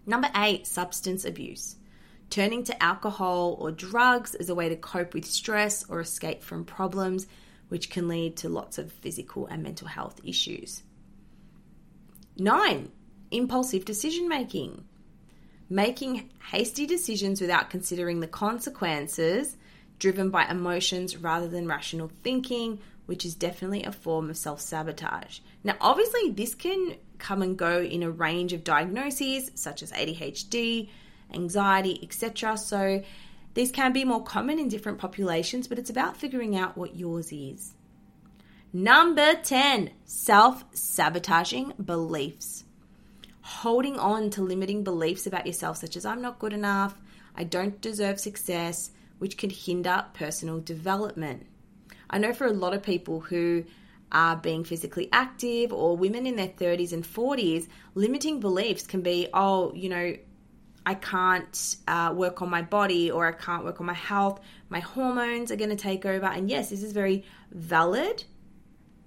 Number 0.07 0.29
eight, 0.35 0.65
substance 0.65 1.25
abuse. 1.25 1.75
Turning 2.29 2.63
to 2.63 2.83
alcohol 2.83 3.57
or 3.59 3.71
drugs 3.71 4.33
as 4.35 4.49
a 4.49 4.55
way 4.55 4.69
to 4.69 4.75
cope 4.75 5.13
with 5.13 5.25
stress 5.25 5.87
or 5.89 5.99
escape 5.99 6.41
from 6.41 6.65
problems 6.65 7.27
which 7.67 7.89
can 7.89 8.07
lead 8.07 8.37
to 8.37 8.49
lots 8.49 8.77
of 8.77 8.91
physical 8.91 9.45
and 9.47 9.61
mental 9.61 9.87
health 9.87 10.21
issues. 10.23 10.81
Nine, 12.37 12.91
impulsive 13.31 13.83
decision 13.83 14.29
making. 14.29 14.85
Making 15.69 16.29
hasty 16.51 16.85
decisions 16.85 17.41
without 17.41 17.69
considering 17.69 18.21
the 18.21 18.27
consequences, 18.27 19.57
driven 19.99 20.29
by 20.29 20.45
emotions 20.45 21.17
rather 21.17 21.49
than 21.49 21.67
rational 21.67 22.09
thinking, 22.23 22.79
which 23.07 23.25
is 23.25 23.33
definitely 23.33 23.83
a 23.83 23.91
form 23.91 24.29
of 24.29 24.37
self 24.37 24.61
sabotage. 24.61 25.39
Now, 25.63 25.75
obviously, 25.81 26.29
this 26.29 26.53
can 26.53 26.95
come 27.17 27.41
and 27.41 27.57
go 27.57 27.81
in 27.81 28.03
a 28.03 28.11
range 28.11 28.53
of 28.53 28.63
diagnoses 28.63 29.49
such 29.55 29.81
as 29.81 29.91
ADHD, 29.91 30.89
anxiety, 31.33 31.99
etc. 32.03 32.57
So, 32.57 33.03
these 33.55 33.71
can 33.71 33.91
be 33.91 34.05
more 34.05 34.23
common 34.23 34.59
in 34.59 34.67
different 34.67 34.99
populations, 34.99 35.67
but 35.67 35.79
it's 35.79 35.89
about 35.89 36.15
figuring 36.15 36.55
out 36.55 36.77
what 36.77 36.95
yours 36.95 37.31
is. 37.31 37.73
Number 38.71 39.33
10, 39.33 39.89
self 40.05 40.65
sabotaging 40.75 41.73
beliefs. 41.83 42.65
Holding 43.41 43.97
on 43.97 44.29
to 44.31 44.43
limiting 44.43 44.83
beliefs 44.83 45.25
about 45.25 45.47
yourself, 45.47 45.77
such 45.77 45.95
as 45.95 46.05
I'm 46.05 46.21
not 46.21 46.37
good 46.37 46.53
enough, 46.53 46.99
I 47.33 47.45
don't 47.45 47.79
deserve 47.79 48.19
success, 48.19 48.91
which 49.19 49.37
can 49.37 49.49
hinder 49.49 50.05
personal 50.13 50.59
development. 50.59 51.47
I 52.09 52.17
know 52.17 52.33
for 52.33 52.47
a 52.47 52.53
lot 52.53 52.73
of 52.73 52.83
people 52.83 53.19
who 53.19 53.65
are 54.11 54.35
being 54.35 54.63
physically 54.63 55.09
active 55.11 55.73
or 55.73 55.97
women 55.97 56.25
in 56.25 56.35
their 56.35 56.47
30s 56.47 56.93
and 56.93 57.03
40s, 57.03 57.67
limiting 57.93 58.39
beliefs 58.39 58.87
can 58.87 59.01
be, 59.01 59.27
oh, 59.33 59.73
you 59.73 59.89
know, 59.89 60.15
I 60.85 60.93
can't 60.93 61.75
uh, 61.85 62.13
work 62.15 62.41
on 62.41 62.49
my 62.49 62.61
body 62.61 63.11
or 63.11 63.27
I 63.27 63.33
can't 63.33 63.65
work 63.65 63.81
on 63.81 63.85
my 63.85 63.93
health. 63.93 64.39
My 64.69 64.79
hormones 64.79 65.51
are 65.51 65.57
going 65.57 65.69
to 65.69 65.75
take 65.75 66.05
over. 66.05 66.25
And 66.25 66.49
yes, 66.49 66.69
this 66.69 66.81
is 66.81 66.93
very 66.93 67.25
valid. 67.51 68.23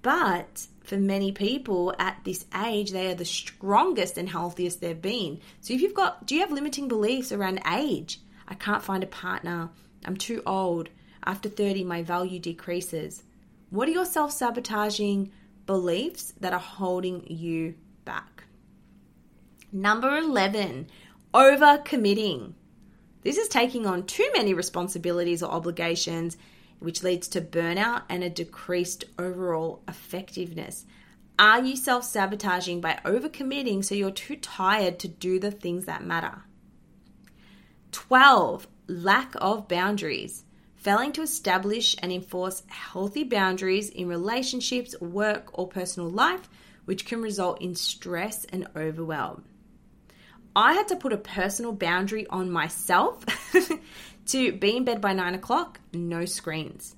But 0.03 0.67
for 0.83 0.97
many 0.97 1.31
people 1.31 1.95
at 1.97 2.19
this 2.23 2.45
age, 2.63 2.91
they 2.91 3.11
are 3.11 3.15
the 3.15 3.25
strongest 3.25 4.19
and 4.19 4.29
healthiest 4.29 4.79
they've 4.79 5.01
been. 5.01 5.39
So 5.61 5.73
if 5.73 5.81
you've 5.81 5.95
got, 5.95 6.27
do 6.27 6.35
you 6.35 6.41
have 6.41 6.51
limiting 6.51 6.87
beliefs 6.87 7.31
around 7.31 7.61
age? 7.67 8.19
I 8.47 8.53
can't 8.53 8.83
find 8.83 9.03
a 9.03 9.07
partner. 9.07 9.69
I'm 10.05 10.17
too 10.17 10.43
old. 10.45 10.89
After 11.23 11.49
30, 11.49 11.83
my 11.83 12.01
value 12.01 12.39
decreases. 12.39 13.23
What 13.69 13.87
are 13.87 13.91
your 13.91 14.05
self 14.05 14.31
sabotaging 14.31 15.31
beliefs 15.65 16.33
that 16.39 16.53
are 16.53 16.59
holding 16.59 17.25
you 17.27 17.75
back? 18.05 18.43
Number 19.71 20.17
11, 20.17 20.87
overcommitting. 21.33 22.53
This 23.21 23.37
is 23.37 23.47
taking 23.47 23.85
on 23.85 24.05
too 24.05 24.29
many 24.35 24.53
responsibilities 24.53 25.43
or 25.43 25.51
obligations, 25.51 26.37
which 26.79 27.03
leads 27.03 27.27
to 27.29 27.41
burnout 27.41 28.01
and 28.09 28.23
a 28.23 28.29
decreased 28.29 29.05
overall 29.19 29.83
effectiveness. 29.87 30.85
Are 31.37 31.63
you 31.63 31.75
self 31.75 32.03
sabotaging 32.03 32.81
by 32.81 32.99
overcommitting 33.05 33.85
so 33.85 33.95
you're 33.95 34.11
too 34.11 34.35
tired 34.35 34.99
to 34.99 35.07
do 35.07 35.39
the 35.39 35.51
things 35.51 35.85
that 35.85 36.03
matter? 36.03 36.43
12. 37.91 38.67
Lack 38.87 39.33
of 39.39 39.67
boundaries. 39.67 40.43
Failing 40.81 41.11
to 41.13 41.21
establish 41.21 41.95
and 41.99 42.11
enforce 42.11 42.63
healthy 42.67 43.23
boundaries 43.23 43.89
in 43.89 44.07
relationships, 44.07 44.99
work, 44.99 45.51
or 45.53 45.67
personal 45.67 46.09
life, 46.09 46.49
which 46.85 47.05
can 47.05 47.21
result 47.21 47.61
in 47.61 47.75
stress 47.75 48.45
and 48.45 48.67
overwhelm. 48.75 49.43
I 50.55 50.73
had 50.73 50.87
to 50.87 50.95
put 50.95 51.13
a 51.13 51.17
personal 51.17 51.71
boundary 51.71 52.25
on 52.25 52.49
myself 52.49 53.23
to 54.27 54.51
be 54.53 54.75
in 54.75 54.83
bed 54.83 55.01
by 55.01 55.13
nine 55.13 55.35
o'clock, 55.35 55.79
no 55.93 56.25
screens. 56.25 56.95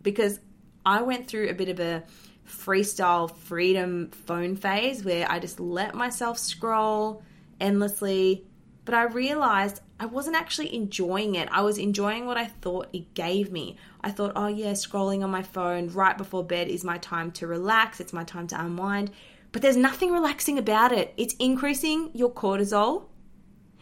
Because 0.00 0.40
I 0.86 1.02
went 1.02 1.28
through 1.28 1.50
a 1.50 1.54
bit 1.54 1.68
of 1.68 1.80
a 1.80 2.04
freestyle 2.48 3.30
freedom 3.30 4.12
phone 4.26 4.56
phase 4.56 5.04
where 5.04 5.30
I 5.30 5.40
just 5.40 5.60
let 5.60 5.94
myself 5.94 6.38
scroll 6.38 7.22
endlessly. 7.60 8.46
But 8.84 8.94
I 8.94 9.04
realized 9.04 9.80
I 9.98 10.06
wasn't 10.06 10.36
actually 10.36 10.74
enjoying 10.74 11.36
it. 11.36 11.48
I 11.50 11.62
was 11.62 11.78
enjoying 11.78 12.26
what 12.26 12.36
I 12.36 12.46
thought 12.46 12.88
it 12.92 13.14
gave 13.14 13.50
me. 13.50 13.76
I 14.02 14.10
thought, 14.10 14.32
oh, 14.36 14.48
yeah, 14.48 14.72
scrolling 14.72 15.22
on 15.22 15.30
my 15.30 15.42
phone 15.42 15.88
right 15.88 16.18
before 16.18 16.44
bed 16.44 16.68
is 16.68 16.84
my 16.84 16.98
time 16.98 17.30
to 17.32 17.46
relax, 17.46 18.00
it's 18.00 18.12
my 18.12 18.24
time 18.24 18.46
to 18.48 18.60
unwind. 18.60 19.10
But 19.52 19.62
there's 19.62 19.76
nothing 19.76 20.10
relaxing 20.10 20.58
about 20.58 20.92
it. 20.92 21.14
It's 21.16 21.34
increasing 21.34 22.10
your 22.12 22.30
cortisol, 22.30 23.04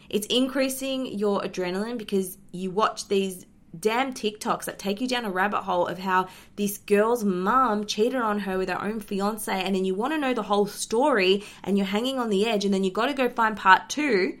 it's 0.09 0.27
increasing 0.27 1.07
your 1.07 1.41
adrenaline 1.41 1.97
because 1.97 2.37
you 2.51 2.69
watch 2.69 3.07
these 3.07 3.45
damn 3.79 4.13
TikToks 4.13 4.65
that 4.65 4.77
take 4.77 5.01
you 5.01 5.07
down 5.07 5.25
a 5.25 5.31
rabbit 5.31 5.61
hole 5.61 5.87
of 5.87 5.97
how 5.97 6.27
this 6.55 6.77
girl's 6.77 7.23
mum 7.23 7.87
cheated 7.87 8.21
on 8.21 8.39
her 8.39 8.57
with 8.59 8.69
her 8.69 8.79
own 8.79 8.99
fiance, 8.99 9.51
and 9.51 9.75
then 9.75 9.83
you 9.83 9.95
want 9.95 10.13
to 10.13 10.19
know 10.19 10.33
the 10.33 10.43
whole 10.43 10.67
story 10.67 11.43
and 11.63 11.77
you're 11.77 11.87
hanging 11.87 12.19
on 12.19 12.29
the 12.29 12.45
edge, 12.45 12.63
and 12.63 12.73
then 12.73 12.83
you 12.83 12.91
got 12.91 13.07
to 13.07 13.13
go 13.13 13.27
find 13.27 13.57
part 13.57 13.89
two, 13.89 14.37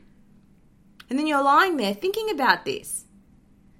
and 1.09 1.19
then 1.19 1.27
you're 1.27 1.43
lying 1.43 1.77
there 1.77 1.93
thinking 1.93 2.29
about 2.29 2.65
this. 2.65 3.05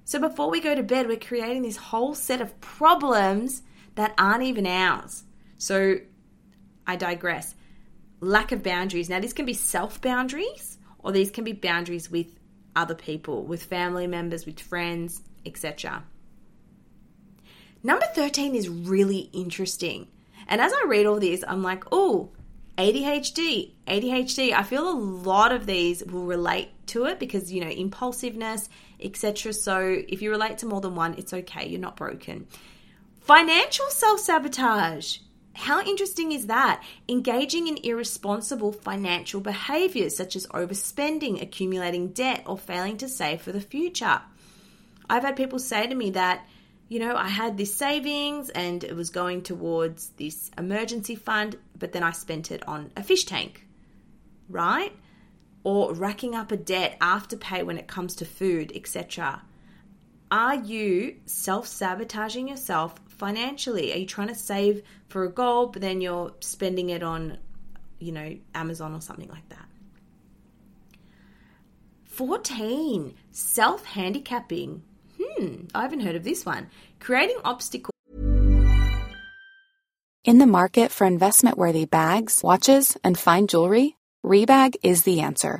So 0.05 0.19
before 0.19 0.49
we 0.49 0.59
go 0.59 0.75
to 0.75 0.83
bed, 0.83 1.07
we're 1.07 1.17
creating 1.17 1.63
this 1.63 1.77
whole 1.77 2.13
set 2.13 2.41
of 2.41 2.59
problems 2.61 3.63
that 3.95 4.13
aren't 4.17 4.43
even 4.43 4.65
ours. 4.65 5.23
So 5.57 5.97
I 6.85 6.95
digress. 6.95 7.55
Lack 8.19 8.51
of 8.51 8.63
boundaries. 8.63 9.09
Now, 9.09 9.19
this 9.19 9.33
can 9.33 9.45
be 9.45 9.53
self 9.53 10.01
boundaries, 10.01 10.77
or 10.99 11.11
these 11.11 11.31
can 11.31 11.43
be 11.43 11.53
boundaries 11.53 12.09
with 12.09 12.27
other 12.75 12.95
people, 12.95 13.43
with 13.45 13.63
family 13.63 14.07
members, 14.07 14.45
with 14.45 14.59
friends, 14.59 15.21
etc. 15.45 16.03
Number 17.83 18.05
13 18.13 18.55
is 18.55 18.69
really 18.69 19.29
interesting. 19.33 20.07
And 20.47 20.61
as 20.61 20.71
I 20.73 20.85
read 20.87 21.05
all 21.05 21.19
this, 21.19 21.43
I'm 21.47 21.63
like, 21.63 21.83
oh, 21.91 22.31
ADHD, 22.77 23.71
ADHD. 23.87 24.51
I 24.51 24.63
feel 24.63 24.89
a 24.89 24.97
lot 24.97 25.51
of 25.51 25.65
these 25.65 26.03
will 26.03 26.25
relate 26.25 26.69
to 26.87 27.05
it 27.05 27.19
because, 27.19 27.51
you 27.51 27.61
know, 27.61 27.69
impulsiveness, 27.69 28.67
etc. 28.99 29.53
So 29.53 30.03
if 30.07 30.21
you 30.21 30.31
relate 30.31 30.59
to 30.59 30.65
more 30.65 30.81
than 30.81 30.95
one, 30.95 31.15
it's 31.17 31.33
okay. 31.33 31.67
You're 31.67 31.79
not 31.79 31.95
broken. 31.95 32.47
Financial 33.21 33.85
self 33.89 34.19
sabotage. 34.19 35.19
How 35.55 35.83
interesting 35.83 36.31
is 36.31 36.47
that? 36.47 36.83
Engaging 37.07 37.67
in 37.67 37.77
irresponsible 37.83 38.71
financial 38.71 39.39
behaviors 39.39 40.17
such 40.17 40.35
as 40.35 40.47
overspending, 40.47 41.41
accumulating 41.41 42.09
debt, 42.09 42.43
or 42.47 42.57
failing 42.57 42.97
to 42.97 43.07
save 43.07 43.43
for 43.43 43.51
the 43.51 43.61
future. 43.61 44.19
I've 45.07 45.23
had 45.23 45.35
people 45.35 45.59
say 45.59 45.85
to 45.85 45.93
me 45.93 46.09
that 46.11 46.47
you 46.89 46.99
know, 46.99 47.15
I 47.15 47.27
had 47.27 47.57
this 47.57 47.73
savings 47.73 48.49
and 48.49 48.83
it 48.83 48.95
was 48.95 49.09
going 49.09 49.41
towards 49.41 50.09
this 50.17 50.51
emergency 50.57 51.15
fund, 51.15 51.57
but 51.77 51.91
then 51.91 52.03
I 52.03 52.11
spent 52.11 52.51
it 52.51 52.67
on 52.67 52.91
a 52.95 53.03
fish 53.03 53.25
tank, 53.25 53.65
right? 54.49 54.95
Or 55.63 55.93
racking 55.93 56.35
up 56.35 56.51
a 56.51 56.57
debt 56.57 56.97
Afterpay 56.99 57.65
when 57.65 57.77
it 57.77 57.87
comes 57.87 58.15
to 58.17 58.25
food, 58.25 58.71
etc. 58.75 59.41
Are 60.29 60.55
you 60.55 61.15
self 61.25 61.67
sabotaging 61.67 62.47
yourself 62.47 62.99
financially? 63.07 63.93
Are 63.93 63.97
you 63.97 64.05
trying 64.05 64.27
to 64.27 64.35
save 64.35 64.83
for 65.07 65.23
a 65.23 65.29
goal, 65.29 65.67
but 65.67 65.81
then 65.81 66.01
you're 66.01 66.33
spending 66.41 66.89
it 66.89 67.03
on, 67.03 67.37
you 67.99 68.11
know, 68.11 68.37
Amazon 68.53 68.93
or 68.93 69.01
something 69.01 69.29
like 69.29 69.47
that? 69.49 69.65
14. 72.05 73.13
Self 73.31 73.85
handicapping 73.85 74.83
Hmm, 75.43 75.65
I 75.75 75.81
haven't 75.81 75.99
heard 75.99 76.15
of 76.15 76.23
this 76.23 76.45
one. 76.45 76.69
Creating 77.01 77.37
obstacles. 77.43 77.91
In 80.23 80.37
the 80.37 80.47
market 80.47 80.89
for 80.89 81.05
investment 81.05 81.57
worthy 81.57 81.83
bags, 81.83 82.41
watches, 82.41 82.95
and 83.03 83.19
fine 83.19 83.47
jewelry, 83.47 83.97
Rebag 84.25 84.77
is 84.83 85.03
the 85.03 85.19
answer. 85.19 85.59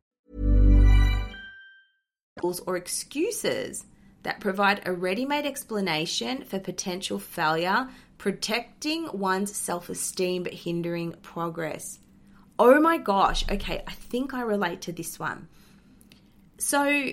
Or 2.41 2.75
excuses 2.75 3.85
that 4.23 4.39
provide 4.39 4.81
a 4.85 4.93
ready-made 4.93 5.45
explanation 5.45 6.43
for 6.43 6.59
potential 6.59 7.19
failure, 7.19 7.87
protecting 8.17 9.07
one's 9.13 9.55
self-esteem 9.55 10.43
but 10.43 10.53
hindering 10.53 11.13
progress. 11.21 11.99
Oh 12.59 12.79
my 12.79 12.97
gosh, 12.97 13.43
okay, 13.49 13.83
I 13.87 13.91
think 13.91 14.33
I 14.33 14.41
relate 14.41 14.81
to 14.81 14.91
this 14.91 15.17
one. 15.17 15.47
So, 16.59 17.11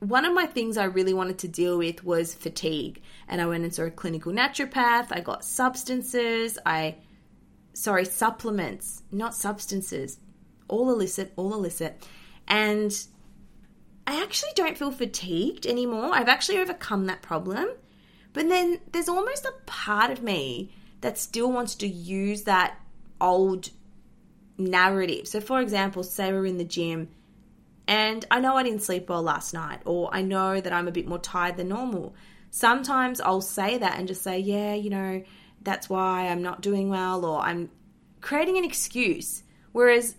one 0.00 0.26
of 0.26 0.34
my 0.34 0.44
things 0.44 0.76
I 0.76 0.84
really 0.84 1.14
wanted 1.14 1.38
to 1.38 1.48
deal 1.48 1.78
with 1.78 2.04
was 2.04 2.34
fatigue. 2.34 3.00
And 3.26 3.40
I 3.40 3.46
went 3.46 3.64
and 3.64 3.74
saw 3.74 3.84
a 3.84 3.90
clinical 3.90 4.32
naturopath. 4.32 5.06
I 5.10 5.20
got 5.20 5.44
substances. 5.44 6.58
I, 6.66 6.96
sorry, 7.72 8.04
supplements, 8.04 9.02
not 9.10 9.34
substances. 9.34 10.18
All 10.68 10.90
illicit, 10.90 11.32
all 11.36 11.54
illicit. 11.54 12.06
And 12.46 12.94
I 14.06 14.22
actually 14.22 14.52
don't 14.54 14.76
feel 14.76 14.92
fatigued 14.92 15.66
anymore. 15.66 16.10
I've 16.12 16.28
actually 16.28 16.58
overcome 16.58 17.06
that 17.06 17.22
problem. 17.22 17.68
But 18.32 18.48
then 18.48 18.80
there's 18.92 19.08
almost 19.08 19.44
a 19.44 19.54
part 19.66 20.10
of 20.10 20.22
me 20.22 20.72
that 21.00 21.18
still 21.18 21.50
wants 21.50 21.74
to 21.76 21.86
use 21.86 22.42
that 22.42 22.76
old 23.20 23.70
narrative. 24.58 25.28
So, 25.28 25.40
for 25.40 25.60
example, 25.60 26.02
say 26.02 26.32
we're 26.32 26.46
in 26.46 26.58
the 26.58 26.64
gym 26.64 27.08
and 27.86 28.24
I 28.30 28.40
know 28.40 28.56
I 28.56 28.62
didn't 28.62 28.82
sleep 28.82 29.08
well 29.08 29.22
last 29.22 29.52
night, 29.52 29.80
or 29.84 30.08
I 30.12 30.22
know 30.22 30.60
that 30.60 30.72
I'm 30.72 30.88
a 30.88 30.92
bit 30.92 31.06
more 31.06 31.18
tired 31.18 31.56
than 31.56 31.68
normal. 31.68 32.14
Sometimes 32.50 33.20
I'll 33.20 33.42
say 33.42 33.78
that 33.78 33.98
and 33.98 34.08
just 34.08 34.22
say, 34.22 34.38
yeah, 34.38 34.74
you 34.74 34.88
know, 34.88 35.22
that's 35.62 35.90
why 35.90 36.28
I'm 36.28 36.42
not 36.42 36.62
doing 36.62 36.88
well, 36.88 37.24
or 37.24 37.40
I'm 37.40 37.70
creating 38.20 38.56
an 38.56 38.64
excuse. 38.64 39.42
Whereas 39.72 40.14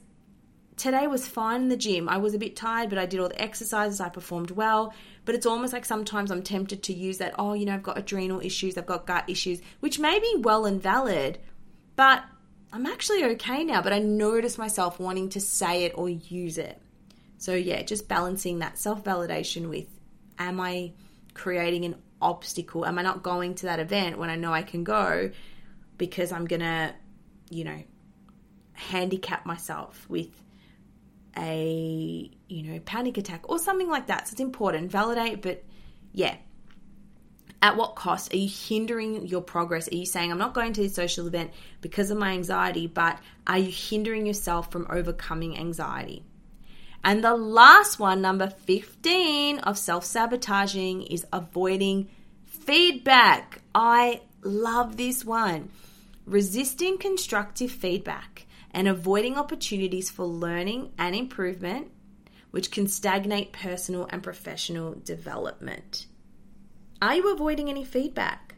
today 0.77 1.07
was 1.07 1.27
fine 1.27 1.63
in 1.63 1.69
the 1.69 1.77
gym. 1.77 2.09
I 2.09 2.17
was 2.17 2.33
a 2.33 2.39
bit 2.39 2.55
tired, 2.55 2.89
but 2.89 2.99
I 2.99 3.05
did 3.05 3.19
all 3.19 3.29
the 3.29 3.41
exercises, 3.41 3.99
I 3.99 4.09
performed 4.09 4.51
well. 4.51 4.93
But 5.23 5.35
it's 5.35 5.45
almost 5.45 5.73
like 5.73 5.85
sometimes 5.85 6.31
I'm 6.31 6.43
tempted 6.43 6.83
to 6.83 6.93
use 6.93 7.17
that, 7.17 7.35
oh, 7.39 7.53
you 7.53 7.65
know, 7.65 7.73
I've 7.73 7.83
got 7.83 7.97
adrenal 7.97 8.41
issues, 8.41 8.77
I've 8.77 8.85
got 8.85 9.07
gut 9.07 9.29
issues, 9.29 9.61
which 9.79 9.99
may 9.99 10.19
be 10.19 10.35
well 10.39 10.65
and 10.65 10.81
valid, 10.81 11.39
but 11.95 12.23
I'm 12.71 12.85
actually 12.85 13.23
okay 13.23 13.63
now. 13.63 13.81
But 13.81 13.93
I 13.93 13.99
notice 13.99 14.57
myself 14.57 14.99
wanting 14.99 15.29
to 15.29 15.41
say 15.41 15.85
it 15.85 15.93
or 15.95 16.09
use 16.09 16.57
it. 16.57 16.79
So, 17.38 17.53
yeah, 17.53 17.81
just 17.83 18.07
balancing 18.07 18.59
that 18.59 18.77
self 18.77 19.03
validation 19.03 19.69
with 19.69 19.88
am 20.38 20.59
I 20.59 20.93
creating 21.33 21.85
an 21.85 21.95
obstacle? 22.21 22.85
Am 22.85 22.99
I 22.99 23.01
not 23.01 23.23
going 23.23 23.55
to 23.55 23.67
that 23.67 23.79
event 23.79 24.17
when 24.17 24.29
I 24.29 24.35
know 24.35 24.53
I 24.53 24.63
can 24.63 24.83
go 24.83 25.31
because 25.97 26.31
I'm 26.31 26.45
going 26.45 26.61
to, 26.61 26.93
you 27.49 27.63
know, 27.63 27.81
handicap 28.73 29.45
myself 29.45 30.05
with 30.09 30.29
a, 31.38 32.32
you 32.48 32.63
know, 32.63 32.80
panic 32.80 33.17
attack 33.17 33.50
or 33.50 33.60
something 33.60 33.89
like 33.89 34.08
that? 34.08 34.28
So, 34.28 34.34
it's 34.34 34.41
important. 34.41 34.91
Validate, 34.91 35.41
but 35.41 35.63
yeah, 36.12 36.36
at 37.62 37.78
what 37.78 37.95
cost 37.95 38.34
are 38.34 38.38
you 38.38 38.48
hindering 38.48 39.26
your 39.26 39.41
progress? 39.41 39.88
Are 39.88 39.95
you 39.95 40.06
saying, 40.06 40.32
I'm 40.32 40.38
not 40.38 40.54
going 40.54 40.74
to 40.74 40.82
this 40.84 40.93
social 40.93 41.26
event 41.26 41.52
because 41.82 42.12
of 42.12 42.17
my 42.17 42.32
anxiety, 42.32 42.88
but 42.88 43.19
are 43.48 43.58
you 43.58 43.71
hindering 43.71 44.26
yourself 44.26 44.71
from 44.71 44.86
overcoming 44.89 45.58
anxiety? 45.58 46.24
And 47.04 47.24
the 47.24 47.36
last 47.36 48.00
one, 48.00 48.21
number 48.21 48.50
15 48.50 49.60
of 49.60 49.78
self 49.78 50.06
sabotaging, 50.06 51.04
is 51.04 51.26
avoiding 51.32 52.10
feedback. 52.45 53.62
I 53.74 54.21
love 54.41 54.98
this 54.98 55.24
one. 55.24 55.69
Resisting 56.26 56.98
constructive 56.98 57.71
feedback 57.71 58.35
and 58.75 58.88
avoiding 58.88 59.38
opportunities 59.38 60.11
for 60.11 60.25
learning 60.25 60.91
and 60.99 61.15
improvement, 61.15 61.89
which 62.51 62.69
can 62.69 62.88
stagnate 62.88 63.53
personal 63.53 64.07
and 64.11 64.21
professional 64.21 64.93
development. 64.93 66.05
Are 67.01 67.15
you 67.15 67.33
avoiding 67.33 67.69
any 67.69 67.83
feedback? 67.83 68.55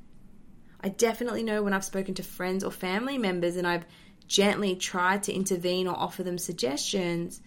I 0.82 0.90
definitely 0.90 1.44
know 1.44 1.64
when 1.64 1.74
I've 1.74 1.86
spoken 1.86 2.16
to 2.16 2.24
friends 2.24 2.64
or 2.64 2.72
family 2.72 3.18
members 3.18 3.56
and 3.56 3.66
I've 3.66 3.86
gently 4.28 4.76
tried 4.76 5.24
to 5.24 5.34
intervene 5.34 5.88
or 5.88 5.96
offer 5.96 6.24
them 6.24 6.38
suggestions 6.38 7.40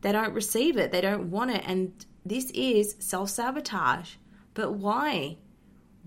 they 0.00 0.12
don't 0.12 0.34
receive 0.34 0.76
it, 0.76 0.92
they 0.92 1.00
don't 1.00 1.30
want 1.30 1.50
it. 1.50 1.62
And 1.66 1.92
this 2.24 2.50
is 2.50 2.96
self 2.98 3.30
sabotage. 3.30 4.14
But 4.54 4.74
why? 4.74 5.38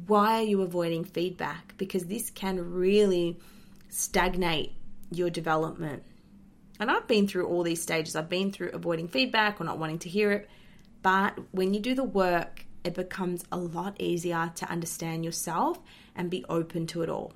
Why 0.07 0.39
are 0.39 0.43
you 0.43 0.61
avoiding 0.61 1.03
feedback? 1.03 1.75
Because 1.77 2.05
this 2.05 2.29
can 2.29 2.71
really 2.73 3.39
stagnate 3.89 4.73
your 5.11 5.29
development. 5.29 6.03
And 6.79 6.89
I've 6.89 7.07
been 7.07 7.27
through 7.27 7.47
all 7.47 7.63
these 7.63 7.81
stages. 7.81 8.15
I've 8.15 8.29
been 8.29 8.51
through 8.51 8.71
avoiding 8.73 9.07
feedback 9.07 9.59
or 9.59 9.65
not 9.65 9.79
wanting 9.79 9.99
to 9.99 10.09
hear 10.09 10.31
it. 10.31 10.49
But 11.01 11.37
when 11.51 11.73
you 11.73 11.79
do 11.79 11.93
the 11.93 12.03
work, 12.03 12.65
it 12.83 12.93
becomes 12.93 13.43
a 13.51 13.57
lot 13.57 13.99
easier 13.99 14.51
to 14.55 14.71
understand 14.71 15.25
yourself 15.25 15.79
and 16.15 16.29
be 16.29 16.45
open 16.47 16.87
to 16.87 17.01
it 17.01 17.09
all. 17.09 17.33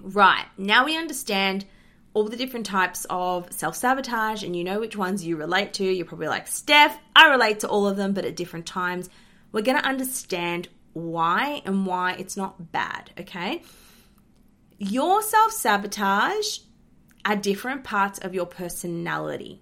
Right, 0.00 0.46
now 0.56 0.84
we 0.84 0.96
understand 0.96 1.64
all 2.14 2.28
the 2.28 2.36
different 2.36 2.66
types 2.66 3.06
of 3.10 3.52
self 3.52 3.76
sabotage 3.76 4.42
and 4.42 4.54
you 4.54 4.64
know 4.64 4.80
which 4.80 4.96
ones 4.96 5.24
you 5.24 5.36
relate 5.36 5.72
to. 5.74 5.84
You're 5.84 6.06
probably 6.06 6.28
like, 6.28 6.46
Steph, 6.46 6.98
I 7.16 7.28
relate 7.28 7.60
to 7.60 7.68
all 7.68 7.86
of 7.86 7.96
them, 7.96 8.12
but 8.12 8.24
at 8.24 8.36
different 8.36 8.66
times. 8.66 9.10
We're 9.50 9.62
going 9.62 9.78
to 9.78 9.84
understand 9.86 10.68
why 10.92 11.62
and 11.64 11.86
why 11.86 12.12
it's 12.12 12.36
not 12.36 12.70
bad, 12.70 13.10
okay? 13.18 13.62
Your 14.80 15.22
self 15.22 15.50
sabotage 15.50 16.60
are 17.24 17.34
different 17.34 17.82
parts 17.82 18.20
of 18.20 18.32
your 18.32 18.46
personality. 18.46 19.60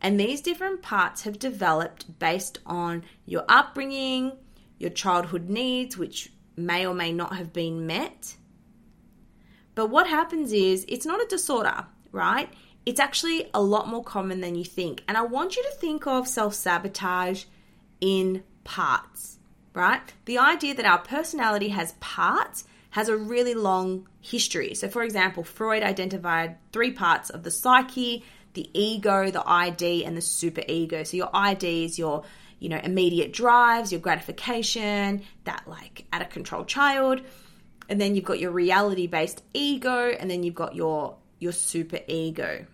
And 0.00 0.18
these 0.18 0.40
different 0.40 0.80
parts 0.80 1.22
have 1.22 1.38
developed 1.38 2.18
based 2.18 2.58
on 2.64 3.04
your 3.26 3.44
upbringing, 3.46 4.32
your 4.78 4.88
childhood 4.88 5.50
needs, 5.50 5.98
which 5.98 6.32
may 6.56 6.86
or 6.86 6.94
may 6.94 7.12
not 7.12 7.36
have 7.36 7.52
been 7.52 7.86
met. 7.86 8.36
But 9.74 9.90
what 9.90 10.08
happens 10.08 10.50
is 10.52 10.86
it's 10.88 11.04
not 11.04 11.22
a 11.22 11.26
disorder, 11.28 11.84
right? 12.10 12.48
It's 12.86 13.00
actually 13.00 13.50
a 13.52 13.60
lot 13.60 13.88
more 13.88 14.02
common 14.02 14.40
than 14.40 14.54
you 14.54 14.64
think. 14.64 15.04
And 15.06 15.18
I 15.18 15.22
want 15.22 15.56
you 15.56 15.62
to 15.64 15.72
think 15.72 16.06
of 16.06 16.26
self 16.26 16.54
sabotage 16.54 17.44
in 18.00 18.44
parts, 18.64 19.38
right? 19.74 20.00
The 20.24 20.38
idea 20.38 20.74
that 20.74 20.86
our 20.86 21.00
personality 21.00 21.68
has 21.68 21.92
parts 22.00 22.64
has 22.98 23.08
a 23.08 23.16
really 23.16 23.54
long 23.54 24.08
history. 24.20 24.74
So, 24.74 24.88
for 24.88 25.04
example, 25.04 25.44
Freud 25.44 25.84
identified 25.84 26.56
three 26.72 26.90
parts 26.90 27.30
of 27.30 27.42
the 27.44 27.50
psyche 27.50 28.24
the 28.54 28.68
ego, 28.72 29.30
the 29.30 29.48
ID, 29.48 30.04
and 30.04 30.16
the 30.16 30.20
super 30.20 30.62
ego. 30.66 31.04
So, 31.04 31.16
your 31.16 31.30
ID 31.32 31.84
is 31.84 31.96
your 31.96 32.24
you 32.58 32.68
know, 32.68 32.80
immediate 32.82 33.32
drives, 33.32 33.92
your 33.92 34.00
gratification, 34.00 35.22
that 35.44 35.62
like 35.68 36.06
out 36.12 36.22
of 36.22 36.30
control 36.30 36.64
child. 36.64 37.20
And 37.88 38.00
then 38.00 38.16
you've 38.16 38.24
got 38.24 38.40
your 38.40 38.50
reality 38.50 39.06
based 39.06 39.42
ego, 39.54 40.10
and 40.10 40.28
then 40.28 40.42
you've 40.42 40.56
got 40.56 40.74
your 40.74 41.16
your 41.38 41.52
super 41.52 42.00
ego. 42.08 42.66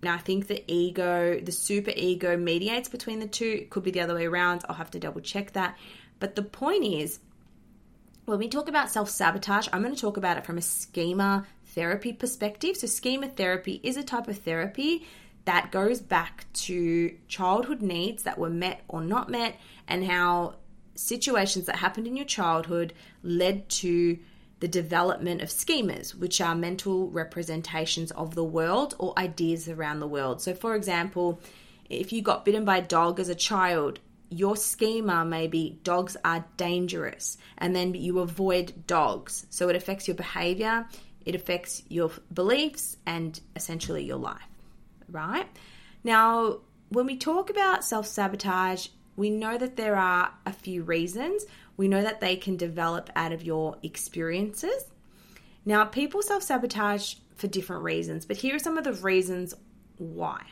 Now, 0.00 0.14
I 0.14 0.18
think 0.18 0.46
the 0.46 0.62
ego, 0.72 1.40
the 1.40 1.50
super 1.50 1.92
ego 1.96 2.36
mediates 2.36 2.88
between 2.88 3.18
the 3.18 3.26
two. 3.26 3.62
It 3.62 3.70
could 3.70 3.82
be 3.82 3.90
the 3.90 4.00
other 4.00 4.14
way 4.14 4.26
around. 4.26 4.64
I'll 4.68 4.76
have 4.76 4.92
to 4.92 5.00
double 5.00 5.20
check 5.20 5.52
that. 5.54 5.76
But 6.20 6.36
the 6.36 6.42
point 6.42 6.84
is, 6.84 7.18
when 8.28 8.38
we 8.38 8.48
talk 8.48 8.68
about 8.68 8.90
self 8.90 9.08
sabotage, 9.08 9.68
I'm 9.72 9.82
going 9.82 9.94
to 9.94 10.00
talk 10.00 10.18
about 10.18 10.36
it 10.36 10.44
from 10.44 10.58
a 10.58 10.62
schema 10.62 11.46
therapy 11.68 12.12
perspective. 12.12 12.76
So, 12.76 12.86
schema 12.86 13.28
therapy 13.28 13.80
is 13.82 13.96
a 13.96 14.02
type 14.02 14.28
of 14.28 14.38
therapy 14.38 15.06
that 15.46 15.72
goes 15.72 16.00
back 16.00 16.44
to 16.52 17.16
childhood 17.26 17.80
needs 17.80 18.24
that 18.24 18.38
were 18.38 18.50
met 18.50 18.82
or 18.86 19.00
not 19.00 19.30
met, 19.30 19.56
and 19.88 20.04
how 20.04 20.56
situations 20.94 21.66
that 21.66 21.76
happened 21.76 22.06
in 22.06 22.16
your 22.16 22.26
childhood 22.26 22.92
led 23.22 23.68
to 23.70 24.18
the 24.60 24.68
development 24.68 25.40
of 25.40 25.48
schemas, 25.48 26.14
which 26.14 26.40
are 26.40 26.54
mental 26.54 27.08
representations 27.10 28.10
of 28.10 28.34
the 28.34 28.44
world 28.44 28.94
or 28.98 29.18
ideas 29.18 29.68
around 29.68 30.00
the 30.00 30.06
world. 30.06 30.42
So, 30.42 30.52
for 30.52 30.74
example, 30.74 31.40
if 31.88 32.12
you 32.12 32.20
got 32.20 32.44
bitten 32.44 32.66
by 32.66 32.78
a 32.78 32.82
dog 32.82 33.20
as 33.20 33.30
a 33.30 33.34
child, 33.34 34.00
your 34.30 34.56
schema 34.56 35.24
may 35.24 35.46
be 35.46 35.78
dogs 35.82 36.16
are 36.24 36.44
dangerous, 36.56 37.38
and 37.58 37.74
then 37.74 37.94
you 37.94 38.20
avoid 38.20 38.86
dogs. 38.86 39.46
So, 39.50 39.68
it 39.68 39.76
affects 39.76 40.08
your 40.08 40.16
behavior, 40.16 40.86
it 41.24 41.34
affects 41.34 41.82
your 41.88 42.10
beliefs, 42.32 42.96
and 43.06 43.40
essentially 43.56 44.04
your 44.04 44.18
life 44.18 44.48
right? 45.10 45.46
Now, 46.04 46.58
when 46.90 47.06
we 47.06 47.16
talk 47.16 47.50
about 47.50 47.84
self 47.84 48.06
sabotage, 48.06 48.88
we 49.16 49.30
know 49.30 49.58
that 49.58 49.76
there 49.76 49.96
are 49.96 50.32
a 50.46 50.52
few 50.52 50.82
reasons. 50.82 51.44
We 51.76 51.88
know 51.88 52.02
that 52.02 52.20
they 52.20 52.36
can 52.36 52.56
develop 52.56 53.10
out 53.16 53.32
of 53.32 53.42
your 53.42 53.76
experiences. 53.82 54.84
Now, 55.64 55.84
people 55.84 56.22
self 56.22 56.42
sabotage 56.42 57.14
for 57.36 57.46
different 57.46 57.82
reasons, 57.82 58.26
but 58.26 58.36
here 58.36 58.56
are 58.56 58.60
some 58.60 58.78
of 58.78 58.84
the 58.84 58.92
reasons 58.92 59.54
why 59.96 60.44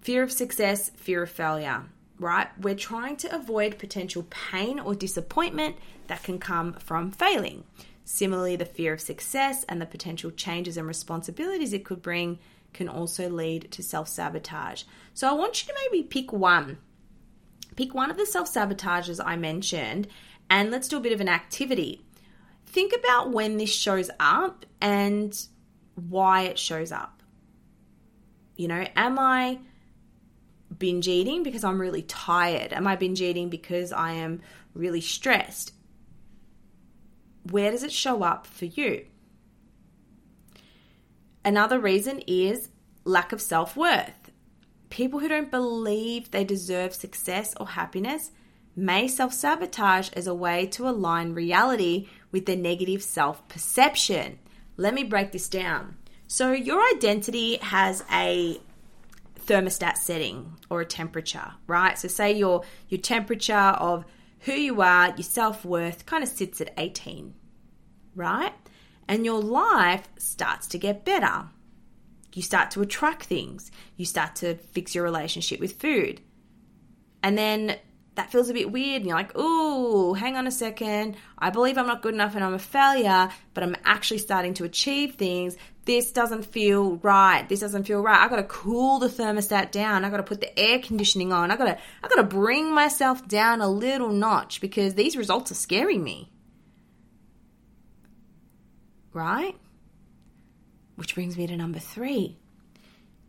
fear 0.00 0.22
of 0.22 0.30
success, 0.30 0.90
fear 0.90 1.22
of 1.24 1.30
failure, 1.30 1.84
right? 2.18 2.48
We're 2.60 2.74
trying 2.74 3.16
to 3.16 3.34
avoid 3.34 3.78
potential 3.78 4.26
pain 4.30 4.80
or 4.80 4.94
disappointment 4.94 5.76
that 6.06 6.22
can 6.22 6.38
come 6.38 6.74
from 6.74 7.10
failing. 7.10 7.64
Similarly, 8.04 8.56
the 8.56 8.64
fear 8.64 8.94
of 8.94 9.00
success 9.00 9.64
and 9.68 9.80
the 9.82 9.86
potential 9.86 10.30
changes 10.30 10.76
and 10.76 10.86
responsibilities 10.86 11.72
it 11.72 11.84
could 11.84 12.02
bring 12.02 12.38
can 12.72 12.88
also 12.88 13.28
lead 13.28 13.70
to 13.72 13.82
self 13.82 14.08
sabotage. 14.08 14.84
So 15.14 15.28
I 15.28 15.32
want 15.32 15.62
you 15.62 15.72
to 15.72 15.80
maybe 15.82 16.04
pick 16.04 16.32
one. 16.32 16.78
Pick 17.74 17.94
one 17.94 18.10
of 18.10 18.16
the 18.16 18.26
self 18.26 18.52
sabotages 18.52 19.20
I 19.24 19.36
mentioned 19.36 20.08
and 20.48 20.70
let's 20.70 20.88
do 20.88 20.96
a 20.96 21.00
bit 21.00 21.12
of 21.12 21.20
an 21.20 21.28
activity. 21.28 22.02
Think 22.66 22.92
about 22.96 23.32
when 23.32 23.56
this 23.56 23.72
shows 23.72 24.10
up 24.20 24.66
and 24.80 25.36
why 25.94 26.42
it 26.42 26.58
shows 26.58 26.92
up. 26.92 27.22
You 28.56 28.68
know, 28.68 28.86
am 28.94 29.18
I 29.18 29.58
binge 30.78 31.08
eating 31.08 31.42
because 31.42 31.64
I'm 31.64 31.80
really 31.80 32.02
tired? 32.02 32.72
Am 32.72 32.86
I 32.86 32.96
binge 32.96 33.20
eating 33.20 33.48
because 33.48 33.92
I 33.92 34.12
am 34.12 34.40
really 34.74 35.00
stressed? 35.00 35.72
Where 37.50 37.70
does 37.70 37.82
it 37.82 37.92
show 37.92 38.22
up 38.22 38.46
for 38.46 38.64
you? 38.64 39.06
Another 41.44 41.78
reason 41.78 42.22
is 42.26 42.70
lack 43.04 43.32
of 43.32 43.40
self 43.40 43.76
worth. 43.76 44.30
People 44.90 45.20
who 45.20 45.28
don't 45.28 45.50
believe 45.50 46.30
they 46.30 46.44
deserve 46.44 46.94
success 46.94 47.54
or 47.60 47.68
happiness 47.68 48.32
may 48.74 49.08
self 49.08 49.32
sabotage 49.32 50.10
as 50.12 50.26
a 50.26 50.34
way 50.34 50.66
to 50.66 50.88
align 50.88 51.34
reality 51.34 52.08
with 52.30 52.46
their 52.46 52.56
negative 52.56 53.02
self 53.02 53.46
perception. 53.48 54.38
Let 54.76 54.92
me 54.92 55.04
break 55.04 55.32
this 55.32 55.48
down. 55.48 55.96
So, 56.28 56.52
your 56.52 56.82
identity 56.94 57.56
has 57.58 58.04
a 58.12 58.60
thermostat 59.46 59.96
setting 59.96 60.56
or 60.70 60.80
a 60.80 60.86
temperature, 60.86 61.52
right? 61.66 61.98
So, 61.98 62.08
say 62.08 62.32
your, 62.32 62.62
your 62.88 63.00
temperature 63.00 63.54
of 63.54 64.04
who 64.40 64.52
you 64.52 64.80
are, 64.82 65.08
your 65.08 65.22
self 65.22 65.64
worth 65.64 66.06
kind 66.06 66.22
of 66.22 66.28
sits 66.28 66.60
at 66.60 66.72
18, 66.76 67.34
right? 68.14 68.52
and 69.08 69.24
your 69.24 69.40
life 69.40 70.08
starts 70.18 70.66
to 70.68 70.78
get 70.78 71.04
better. 71.04 71.48
You 72.34 72.42
start 72.42 72.70
to 72.72 72.82
attract 72.82 73.24
things, 73.24 73.70
you 73.96 74.04
start 74.04 74.36
to 74.36 74.56
fix 74.56 74.94
your 74.94 75.04
relationship 75.04 75.60
with 75.60 75.80
food. 75.80 76.20
And 77.22 77.38
then 77.38 77.76
that 78.16 78.30
feels 78.30 78.50
a 78.50 78.54
bit 78.54 78.70
weird, 78.70 79.02
and 79.02 79.06
you're 79.06 79.16
like, 79.16 79.32
oh, 79.34 80.14
hang 80.14 80.36
on 80.36 80.46
a 80.46 80.50
second. 80.50 81.16
I 81.38 81.50
believe 81.50 81.78
I'm 81.78 81.86
not 81.86 82.02
good 82.02 82.14
enough 82.14 82.34
and 82.34 82.44
I'm 82.44 82.54
a 82.54 82.58
failure, 82.58 83.30
but 83.54 83.62
I'm 83.62 83.76
actually 83.84 84.18
starting 84.18 84.54
to 84.54 84.64
achieve 84.64 85.14
things. 85.14 85.56
This 85.84 86.10
doesn't 86.10 86.44
feel 86.46 86.96
right. 86.96 87.48
This 87.48 87.60
doesn't 87.60 87.84
feel 87.84 88.02
right. 88.02 88.20
I've 88.20 88.30
gotta 88.30 88.42
cool 88.42 88.98
the 88.98 89.08
thermostat 89.08 89.70
down. 89.70 90.04
I've 90.04 90.10
gotta 90.10 90.24
put 90.24 90.40
the 90.40 90.58
air 90.58 90.80
conditioning 90.80 91.32
on. 91.32 91.50
I 91.50 91.56
gotta 91.56 91.78
I 92.02 92.08
gotta 92.08 92.24
bring 92.24 92.74
myself 92.74 93.28
down 93.28 93.60
a 93.60 93.68
little 93.68 94.10
notch 94.10 94.60
because 94.60 94.94
these 94.94 95.16
results 95.16 95.52
are 95.52 95.54
scaring 95.54 96.02
me 96.02 96.30
right? 99.16 99.56
Which 100.96 101.14
brings 101.14 101.36
me 101.36 101.46
to 101.46 101.56
number 101.56 101.78
three. 101.78 102.36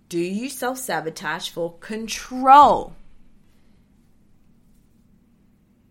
Do 0.10 0.20
you 0.20 0.50
self 0.50 0.78
sabotage 0.78 1.50
for 1.50 1.78
control? 1.80 2.94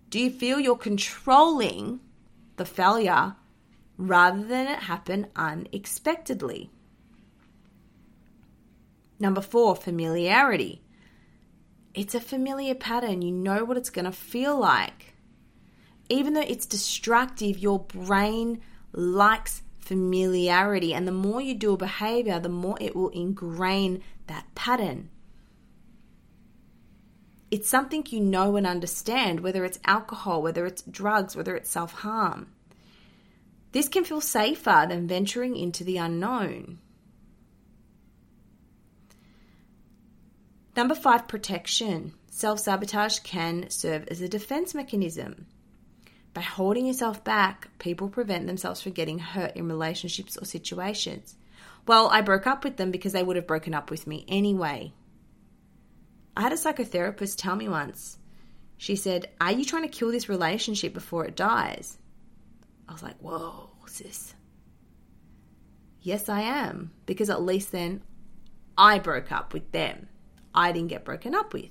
Do 0.08 0.20
you 0.20 0.30
feel 0.30 0.60
you're 0.60 0.76
controlling 0.76 2.00
the 2.56 2.64
failure 2.64 3.34
rather 3.98 4.42
than 4.44 4.68
it 4.68 4.80
happen 4.80 5.26
unexpectedly? 5.34 6.70
Number 9.18 9.40
four, 9.40 9.74
familiarity. 9.74 10.82
It's 11.94 12.14
a 12.14 12.20
familiar 12.20 12.74
pattern. 12.74 13.22
You 13.22 13.32
know 13.32 13.64
what 13.64 13.78
it's 13.78 13.90
going 13.90 14.04
to 14.04 14.12
feel 14.12 14.58
like. 14.58 15.14
Even 16.08 16.34
though 16.34 16.40
it's 16.40 16.66
destructive, 16.66 17.58
your 17.58 17.80
brain 17.80 18.60
likes 18.92 19.62
familiarity. 19.80 20.92
And 20.92 21.08
the 21.08 21.12
more 21.12 21.40
you 21.40 21.54
do 21.54 21.72
a 21.72 21.76
behavior, 21.76 22.38
the 22.38 22.48
more 22.48 22.76
it 22.80 22.94
will 22.94 23.08
ingrain 23.10 24.02
that 24.26 24.54
pattern. 24.54 25.08
It's 27.56 27.70
something 27.70 28.04
you 28.10 28.20
know 28.20 28.56
and 28.56 28.66
understand, 28.66 29.40
whether 29.40 29.64
it's 29.64 29.78
alcohol, 29.86 30.42
whether 30.42 30.66
it's 30.66 30.82
drugs, 30.82 31.34
whether 31.34 31.56
it's 31.56 31.70
self 31.70 31.90
harm. 31.90 32.48
This 33.72 33.88
can 33.88 34.04
feel 34.04 34.20
safer 34.20 34.84
than 34.86 35.08
venturing 35.08 35.56
into 35.56 35.82
the 35.82 35.96
unknown. 35.96 36.80
Number 40.76 40.94
five, 40.94 41.28
protection. 41.28 42.12
Self 42.28 42.60
sabotage 42.60 43.20
can 43.20 43.70
serve 43.70 44.06
as 44.08 44.20
a 44.20 44.28
defense 44.28 44.74
mechanism. 44.74 45.46
By 46.34 46.42
holding 46.42 46.84
yourself 46.84 47.24
back, 47.24 47.70
people 47.78 48.10
prevent 48.10 48.46
themselves 48.46 48.82
from 48.82 48.92
getting 48.92 49.18
hurt 49.18 49.56
in 49.56 49.66
relationships 49.66 50.36
or 50.36 50.44
situations. 50.44 51.36
Well, 51.86 52.10
I 52.12 52.20
broke 52.20 52.46
up 52.46 52.64
with 52.64 52.76
them 52.76 52.90
because 52.90 53.14
they 53.14 53.22
would 53.22 53.36
have 53.36 53.46
broken 53.46 53.72
up 53.72 53.90
with 53.90 54.06
me 54.06 54.26
anyway. 54.28 54.92
I 56.36 56.42
had 56.42 56.52
a 56.52 56.56
psychotherapist 56.56 57.36
tell 57.38 57.56
me 57.56 57.68
once, 57.68 58.18
she 58.76 58.96
said, 58.96 59.30
Are 59.40 59.52
you 59.52 59.64
trying 59.64 59.82
to 59.82 59.88
kill 59.88 60.10
this 60.10 60.28
relationship 60.28 60.92
before 60.92 61.24
it 61.24 61.36
dies? 61.36 61.96
I 62.88 62.92
was 62.92 63.02
like, 63.02 63.16
Whoa, 63.18 63.70
sis. 63.86 64.34
Yes, 66.02 66.28
I 66.28 66.42
am. 66.42 66.92
Because 67.06 67.30
at 67.30 67.42
least 67.42 67.72
then 67.72 68.02
I 68.76 68.98
broke 68.98 69.32
up 69.32 69.52
with 69.52 69.72
them. 69.72 70.08
I 70.54 70.72
didn't 70.72 70.88
get 70.88 71.04
broken 71.04 71.34
up 71.34 71.52
with. 71.52 71.70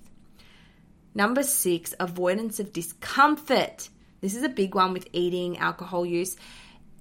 Number 1.13 1.43
six, 1.43 1.93
avoidance 1.99 2.59
of 2.59 2.73
discomfort. 2.73 3.89
This 4.19 4.35
is 4.35 4.43
a 4.43 4.49
big 4.49 4.75
one 4.75 4.91
with 4.91 5.07
eating, 5.13 5.57
alcohol 5.57 6.05
use. 6.05 6.35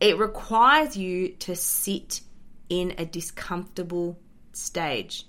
It 0.01 0.19
requires 0.19 0.97
you 0.97 1.31
to 1.41 1.57
sit 1.57 2.21
in 2.69 2.95
a 2.99 3.05
discomfortable 3.05 4.19
stage. 4.53 5.27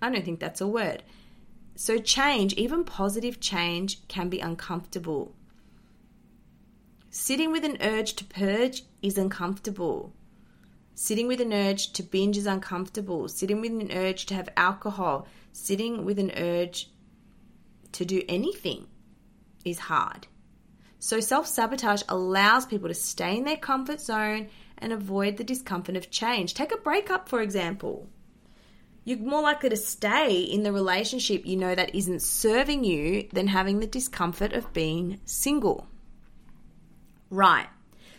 I 0.00 0.10
don't 0.10 0.24
think 0.24 0.38
that's 0.38 0.60
a 0.60 0.68
word. 0.68 1.02
So, 1.80 1.96
change, 1.96 2.54
even 2.54 2.82
positive 2.82 3.38
change, 3.38 4.04
can 4.08 4.28
be 4.28 4.40
uncomfortable. 4.40 5.32
Sitting 7.08 7.52
with 7.52 7.64
an 7.64 7.78
urge 7.80 8.14
to 8.14 8.24
purge 8.24 8.82
is 9.00 9.16
uncomfortable. 9.16 10.12
Sitting 10.96 11.28
with 11.28 11.40
an 11.40 11.52
urge 11.52 11.92
to 11.92 12.02
binge 12.02 12.36
is 12.36 12.46
uncomfortable. 12.46 13.28
Sitting 13.28 13.60
with 13.60 13.70
an 13.70 13.92
urge 13.92 14.26
to 14.26 14.34
have 14.34 14.48
alcohol, 14.56 15.28
sitting 15.52 16.04
with 16.04 16.18
an 16.18 16.32
urge 16.36 16.90
to 17.92 18.04
do 18.04 18.24
anything 18.28 18.88
is 19.64 19.78
hard. 19.78 20.26
So, 20.98 21.20
self 21.20 21.46
sabotage 21.46 22.02
allows 22.08 22.66
people 22.66 22.88
to 22.88 22.94
stay 22.94 23.36
in 23.36 23.44
their 23.44 23.56
comfort 23.56 24.00
zone 24.00 24.48
and 24.78 24.92
avoid 24.92 25.36
the 25.36 25.44
discomfort 25.44 25.94
of 25.94 26.10
change. 26.10 26.54
Take 26.54 26.72
a 26.72 26.78
breakup, 26.78 27.28
for 27.28 27.40
example. 27.40 28.08
You're 29.08 29.16
more 29.16 29.40
likely 29.40 29.70
to 29.70 29.76
stay 29.78 30.42
in 30.42 30.64
the 30.64 30.70
relationship 30.70 31.46
you 31.46 31.56
know 31.56 31.74
that 31.74 31.94
isn't 31.94 32.20
serving 32.20 32.84
you 32.84 33.26
than 33.32 33.46
having 33.46 33.80
the 33.80 33.86
discomfort 33.86 34.52
of 34.52 34.70
being 34.74 35.18
single. 35.24 35.86
Right. 37.30 37.68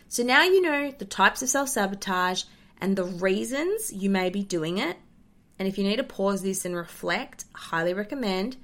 So 0.08 0.24
now 0.24 0.42
you 0.42 0.60
know 0.60 0.90
the 0.90 1.04
types 1.04 1.42
of 1.42 1.48
self 1.48 1.68
sabotage 1.68 2.42
and 2.80 2.96
the 2.96 3.04
reasons 3.04 3.92
you 3.92 4.10
may 4.10 4.30
be 4.30 4.42
doing 4.42 4.78
it. 4.78 4.96
And 5.60 5.68
if 5.68 5.78
you 5.78 5.84
need 5.84 5.98
to 5.98 6.02
pause 6.02 6.42
this 6.42 6.64
and 6.64 6.74
reflect, 6.74 7.44
highly 7.54 7.94
recommend. 7.94 8.56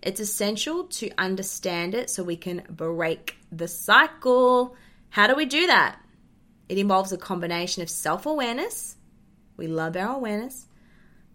It's 0.00 0.20
essential 0.20 0.84
to 0.84 1.10
understand 1.18 1.96
it 1.96 2.08
so 2.08 2.22
we 2.22 2.36
can 2.36 2.62
break 2.70 3.36
the 3.50 3.66
cycle. 3.66 4.76
How 5.10 5.26
do 5.26 5.34
we 5.34 5.44
do 5.44 5.66
that? 5.66 5.98
It 6.68 6.78
involves 6.78 7.10
a 7.10 7.18
combination 7.18 7.82
of 7.82 7.90
self 7.90 8.26
awareness, 8.26 8.94
we 9.56 9.66
love 9.66 9.96
our 9.96 10.14
awareness, 10.14 10.68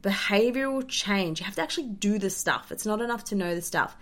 behavioral 0.01 0.87
change. 0.87 1.39
You 1.39 1.45
have 1.45 1.55
to 1.55 1.61
actually 1.61 1.87
do 1.87 2.17
the 2.19 2.29
stuff, 2.29 2.71
it's 2.71 2.85
not 2.85 3.01
enough 3.01 3.25
to 3.25 3.35
know 3.35 3.55
the 3.55 3.61
stuff. 3.61 3.95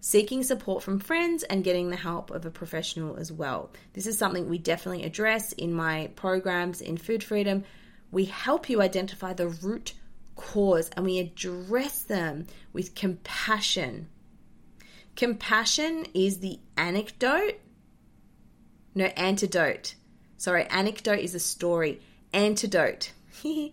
Seeking 0.00 0.42
support 0.42 0.82
from 0.82 0.98
friends 0.98 1.44
and 1.44 1.64
getting 1.64 1.88
the 1.88 1.96
help 1.96 2.30
of 2.30 2.44
a 2.44 2.50
professional 2.50 3.16
as 3.16 3.32
well. 3.32 3.70
This 3.94 4.06
is 4.06 4.18
something 4.18 4.50
we 4.50 4.58
definitely 4.58 5.04
address 5.04 5.52
in 5.52 5.72
my 5.72 6.10
programs 6.14 6.82
in 6.82 6.98
Food 6.98 7.24
Freedom. 7.24 7.64
We 8.10 8.26
help 8.26 8.68
you 8.68 8.82
identify 8.82 9.32
the 9.32 9.48
root 9.48 9.94
cause 10.36 10.90
and 10.94 11.06
we 11.06 11.18
address 11.18 12.02
them 12.02 12.46
with 12.74 12.94
compassion. 12.94 14.08
Compassion 15.16 16.06
is 16.12 16.40
the 16.40 16.58
anecdote, 16.76 17.60
no, 18.94 19.06
antidote. 19.06 19.94
Sorry, 20.36 20.64
anecdote 20.64 21.20
is 21.20 21.34
a 21.34 21.40
story, 21.40 22.00
antidote. 22.32 23.12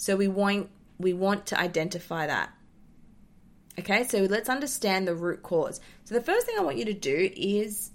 so 0.00 0.16
we 0.16 0.28
want 0.28 0.70
we 0.98 1.12
want 1.12 1.44
to 1.44 1.60
identify 1.60 2.26
that. 2.26 2.50
Okay, 3.78 4.04
so 4.04 4.20
let's 4.22 4.48
understand 4.48 5.06
the 5.06 5.14
root 5.14 5.42
cause. 5.42 5.78
So 6.04 6.14
the 6.14 6.22
first 6.22 6.46
thing 6.46 6.56
I 6.58 6.62
want 6.62 6.78
you 6.78 6.86
to 6.86 6.94
do 6.94 7.30
is 7.36 7.90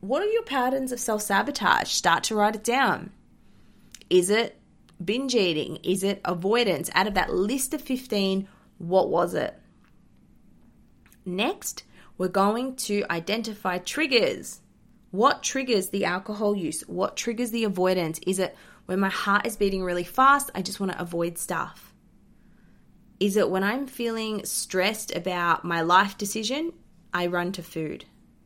what 0.00 0.20
are 0.20 0.26
your 0.26 0.42
patterns 0.42 0.90
of 0.90 0.98
self-sabotage? 0.98 1.90
Start 1.90 2.24
to 2.24 2.34
write 2.34 2.56
it 2.56 2.64
down. 2.64 3.12
Is 4.10 4.30
it 4.30 4.60
binge 5.04 5.36
eating? 5.36 5.76
Is 5.84 6.02
it 6.02 6.20
avoidance? 6.24 6.90
Out 6.92 7.06
of 7.06 7.14
that 7.14 7.32
list 7.32 7.72
of 7.72 7.82
15, 7.82 8.48
what 8.78 9.08
was 9.08 9.34
it? 9.34 9.56
Next, 11.24 11.84
we're 12.16 12.26
going 12.26 12.74
to 12.76 13.04
identify 13.10 13.78
triggers. 13.78 14.60
What 15.10 15.42
triggers 15.42 15.88
the 15.88 16.04
alcohol 16.04 16.54
use? 16.54 16.82
What 16.82 17.16
triggers 17.16 17.50
the 17.50 17.64
avoidance? 17.64 18.20
Is 18.26 18.38
it 18.38 18.54
when 18.86 19.00
my 19.00 19.08
heart 19.08 19.46
is 19.46 19.56
beating 19.56 19.82
really 19.82 20.04
fast, 20.04 20.50
I 20.54 20.62
just 20.62 20.80
want 20.80 20.92
to 20.92 21.00
avoid 21.00 21.38
stuff? 21.38 21.94
Is 23.18 23.36
it 23.36 23.50
when 23.50 23.64
I'm 23.64 23.86
feeling 23.86 24.44
stressed 24.44 25.14
about 25.14 25.64
my 25.64 25.80
life 25.80 26.16
decision, 26.16 26.72
I 27.12 27.26
run 27.26 27.52
to 27.52 27.62
food? 27.62 28.04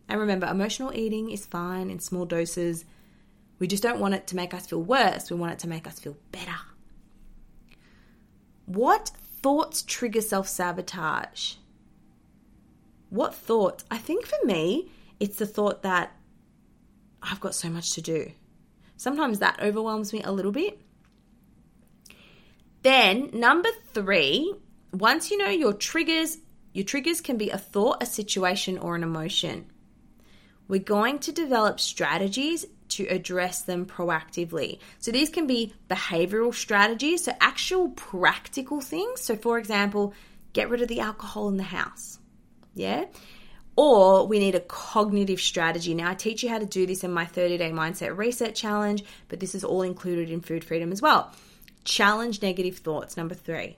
And 0.09 0.21
remember, 0.21 0.47
emotional 0.47 0.95
eating 0.95 1.31
is 1.31 1.47
fine 1.47 1.91
in 1.91 2.01
small 2.01 2.25
doses. 2.25 2.85
We 3.59 3.67
just 3.67 3.83
don't 3.83 4.01
want 4.01 4.15
it 4.15 4.27
to 4.29 4.37
make 4.37 4.55
us 4.55 4.67
feel 4.67 4.83
worse. 4.83 5.31
We 5.31 5.37
want 5.37 5.53
it 5.53 5.59
to 5.61 5.69
make 5.69 5.87
us 5.87 5.99
feel 5.99 6.17
better. 6.31 6.57
What 8.67 9.11
thoughts 9.43 9.83
trigger 9.83 10.21
self 10.21 10.49
sabotage? 10.49 11.55
What 13.11 13.35
thoughts? 13.35 13.85
I 13.91 13.99
think 13.99 14.27
for 14.27 14.45
me, 14.45 14.91
it's 15.21 15.37
the 15.37 15.47
thought 15.47 15.83
that 15.83 16.17
I've 17.23 17.41
got 17.41 17.55
so 17.55 17.69
much 17.69 17.93
to 17.93 18.03
do. 18.03 18.33
Sometimes 18.97 19.39
that 19.39 19.61
overwhelms 19.61 20.13
me 20.13 20.23
a 20.23 20.33
little 20.33 20.53
bit. 20.53 20.81
Then, 22.83 23.31
number 23.33 23.69
three, 23.93 24.55
once 24.93 25.31
you 25.31 25.39
know 25.39 25.49
your 25.49 25.73
triggers, 25.73 26.39
your 26.73 26.85
triggers 26.85 27.21
can 27.21 27.39
be 27.39 27.51
a 27.51 27.59
thought, 27.59 28.03
a 28.03 28.07
situation, 28.07 28.79
or 28.79 28.97
an 28.97 29.03
emotion. 29.03 29.67
We're 30.67 30.81
going 30.81 31.21
to 31.21 31.33
develop 31.33 31.79
strategies 31.81 32.65
to 32.91 33.07
address 33.07 33.63
them 33.63 33.87
proactively. 33.87 34.79
So, 34.99 35.13
these 35.13 35.31
can 35.31 35.47
be 35.47 35.75
behavioral 35.89 36.55
strategies, 36.55 37.25
so 37.25 37.33
actual 37.41 37.91
practical 37.91 38.81
things. 38.81 39.21
So, 39.21 39.37
for 39.37 39.59
example, 39.59 40.15
get 40.53 40.69
rid 40.69 40.83
of 40.83 40.89
the 40.89 41.01
alcohol 41.01 41.49
in 41.49 41.57
the 41.57 41.63
house. 41.63 42.19
Yeah 42.75 43.05
or 43.77 44.27
we 44.27 44.39
need 44.39 44.55
a 44.55 44.61
cognitive 44.61 45.41
strategy. 45.41 45.95
Now, 45.95 46.11
I 46.11 46.15
teach 46.15 46.43
you 46.43 46.49
how 46.49 46.59
to 46.59 46.67
do 46.67 46.87
this 46.87 47.05
in 47.05 47.13
my 47.13 47.25
30 47.25 47.59
day 47.59 47.71
mindset 47.71 48.17
reset 48.17 48.55
challenge, 48.55 49.05
but 49.29 49.41
this 49.41 49.55
is 49.55 49.65
all 49.65 49.83
included 49.83 50.31
in 50.31 50.41
Food 50.41 50.65
Freedom 50.65 50.93
as 50.93 51.01
well. 51.01 51.33
Challenge 51.85 52.43
negative 52.43 52.79
thoughts, 52.79 53.17
number 53.17 53.35
three. 53.35 53.77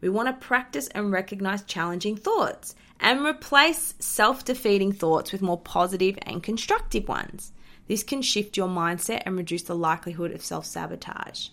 We 0.00 0.08
want 0.08 0.28
to 0.28 0.46
practice 0.46 0.88
and 0.88 1.10
recognize 1.10 1.62
challenging 1.64 2.16
thoughts 2.16 2.74
and 3.00 3.24
replace 3.24 3.94
self 3.98 4.44
defeating 4.44 4.92
thoughts 4.92 5.32
with 5.32 5.42
more 5.42 5.60
positive 5.60 6.16
and 6.22 6.42
constructive 6.42 7.08
ones. 7.08 7.52
This 7.86 8.02
can 8.02 8.22
shift 8.22 8.56
your 8.56 8.68
mindset 8.68 9.22
and 9.26 9.36
reduce 9.36 9.62
the 9.62 9.74
likelihood 9.74 10.32
of 10.32 10.44
self 10.44 10.64
sabotage. 10.64 11.48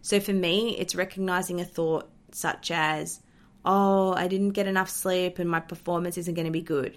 So, 0.00 0.20
for 0.20 0.32
me, 0.32 0.76
it's 0.78 0.94
recognizing 0.94 1.60
a 1.60 1.64
thought 1.64 2.08
such 2.32 2.70
as, 2.70 3.20
oh, 3.64 4.14
I 4.14 4.28
didn't 4.28 4.50
get 4.50 4.66
enough 4.66 4.88
sleep 4.88 5.38
and 5.38 5.50
my 5.50 5.60
performance 5.60 6.16
isn't 6.16 6.34
going 6.34 6.46
to 6.46 6.52
be 6.52 6.62
good 6.62 6.96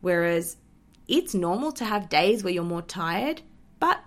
Whereas 0.00 0.56
it's 1.08 1.34
normal 1.34 1.72
to 1.72 1.84
have 1.84 2.08
days 2.08 2.42
where 2.42 2.52
you're 2.52 2.64
more 2.64 2.82
tired, 2.82 3.42
but 3.78 4.00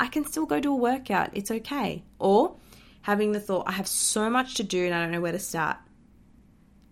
I 0.00 0.06
can 0.08 0.24
still 0.24 0.46
go 0.46 0.60
do 0.60 0.72
a 0.72 0.76
workout. 0.76 1.30
It's 1.32 1.50
okay. 1.50 2.02
Or 2.18 2.56
having 3.02 3.32
the 3.32 3.40
thought, 3.40 3.68
I 3.68 3.72
have 3.72 3.88
so 3.88 4.28
much 4.28 4.56
to 4.56 4.62
do 4.62 4.84
and 4.84 4.94
I 4.94 5.02
don't 5.02 5.12
know 5.12 5.20
where 5.20 5.32
to 5.32 5.38
start. 5.38 5.76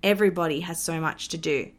Everybody 0.03 0.61
has 0.61 0.83
so 0.83 1.01
much 1.01 1.29
to 1.29 1.38
do. 1.38 1.71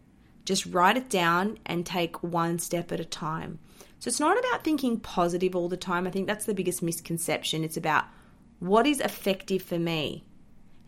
Just 0.46 0.66
write 0.66 0.98
it 0.98 1.10
down 1.10 1.60
and 1.66 1.86
take 1.86 2.24
one 2.24 2.60
step 2.60 2.92
at 2.92 3.00
a 3.00 3.06
time. 3.06 3.60
So 4.00 4.10
it's 4.10 4.20
not 4.20 4.38
about 4.38 4.63
thinking 4.63 5.00
positive 5.00 5.56
all 5.56 5.70
the 5.70 5.78
time. 5.78 6.08
I 6.08 6.12
think 6.12 6.28
that's 6.28 6.46
the 6.46 6.54
biggest 6.54 6.84
misconception. 6.84 7.63
It's 7.63 7.78
about 7.78 8.06
what 8.60 8.86
is 8.86 9.00
effective 9.00 9.62
for 9.62 9.80
me. 9.80 10.24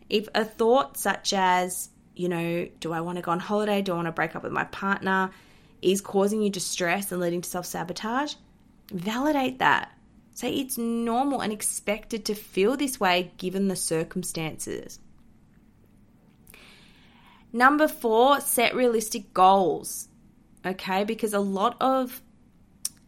If 0.08 0.28
a 0.34 0.44
thought 0.44 0.96
such 0.96 1.32
as, 1.32 1.88
you 2.14 2.28
know, 2.28 2.68
do 2.78 2.92
I 2.92 3.00
want 3.00 3.16
to 3.16 3.22
go 3.22 3.32
on 3.32 3.40
holiday? 3.40 3.82
Do 3.82 3.92
I 3.92 3.96
want 3.96 4.06
to 4.06 4.12
break 4.12 4.36
up 4.36 4.42
with 4.42 4.52
my 4.52 4.64
partner? 4.64 5.30
Is 5.82 6.00
causing 6.00 6.42
you 6.42 6.50
distress 6.50 7.12
and 7.12 7.20
leading 7.20 7.40
to 7.42 7.48
self 7.48 7.66
sabotage, 7.66 8.34
validate 8.92 9.58
that. 9.58 9.92
Say 10.34 10.54
it's 10.54 10.78
normal 10.78 11.40
and 11.40 11.52
expected 11.52 12.24
to 12.26 12.34
feel 12.34 12.76
this 12.76 12.98
way 12.98 13.32
given 13.36 13.68
the 13.68 13.76
circumstances. 13.76 14.98
Number 17.52 17.88
four, 17.88 18.40
set 18.40 18.74
realistic 18.74 19.34
goals. 19.34 20.08
Okay, 20.64 21.04
because 21.04 21.34
a 21.34 21.40
lot 21.40 21.76
of 21.80 22.22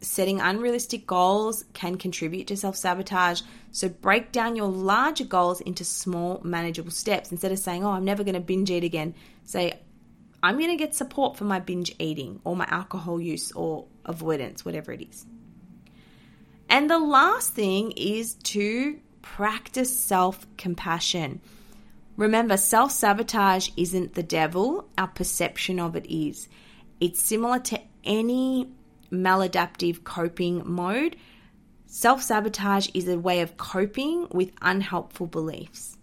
setting 0.01 0.41
unrealistic 0.41 1.07
goals 1.07 1.65
can 1.75 1.97
contribute 1.97 2.49
to 2.49 2.57
self 2.57 2.77
sabotage. 2.77 3.43
So 3.71 3.89
break 3.89 4.33
down 4.33 4.57
your 4.57 4.69
larger 4.69 5.25
goals 5.25 5.61
into 5.61 5.85
small, 5.85 6.41
manageable 6.43 6.91
steps. 6.91 7.31
Instead 7.31 7.53
of 7.53 7.59
saying, 7.59 7.85
Oh, 7.85 7.91
I'm 7.93 8.05
never 8.05 8.25
going 8.25 8.35
to 8.35 8.41
binge 8.41 8.71
eat 8.71 8.85
again, 8.85 9.15
say, 9.45 9.79
I'm 10.43 10.59
going 10.59 10.71
to 10.71 10.77
get 10.77 10.95
support 10.95 11.37
for 11.37 11.45
my 11.45 11.61
binge 11.61 11.95
eating 11.99 12.41
or 12.45 12.57
my 12.57 12.67
alcohol 12.69 13.21
use 13.21 13.53
or 13.53 13.87
avoidance, 14.05 14.65
whatever 14.65 14.93
it 14.93 15.03
is. 15.03 15.25
And 16.69 16.91
the 16.91 16.99
last 16.99 17.55
thing 17.55 17.93
is 17.93 18.35
to 18.35 18.99
practice 19.21 19.97
self 19.97 20.47
compassion. 20.57 21.41
Remember, 22.17 22.57
self 22.57 22.91
sabotage 22.93 23.71
isn't 23.77 24.15
the 24.15 24.23
devil, 24.23 24.89
our 24.99 25.09
perception 25.09 25.79
of 25.79 25.97
it 25.97 26.07
is. 26.07 26.49
It's 27.01 27.21
similar 27.21 27.59
to 27.61 27.81
any 28.05 28.69
maladaptive 29.13 30.03
coping 30.03 30.63
mode. 30.65 31.17
Self 31.87 32.23
sabotage 32.23 32.89
is 32.95 33.07
a 33.07 33.19
way 33.19 33.43
of 33.43 33.57
coping 33.57 34.27
with 34.31 34.51
unhelpful 34.61 35.27
beliefs. 35.27 35.99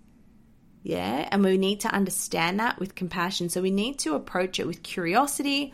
Yeah. 0.84 1.28
And 1.32 1.44
we 1.44 1.58
need 1.58 1.82
to 1.82 1.94
understand 1.94 2.60
that 2.60 2.80
with 2.80 2.96
compassion. 2.96 3.50
So 3.50 3.62
we 3.62 3.72
need 3.72 4.00
to 4.00 4.15
approach 4.15 4.60
it 4.60 4.68
with 4.68 4.84
curiosity 4.84 5.74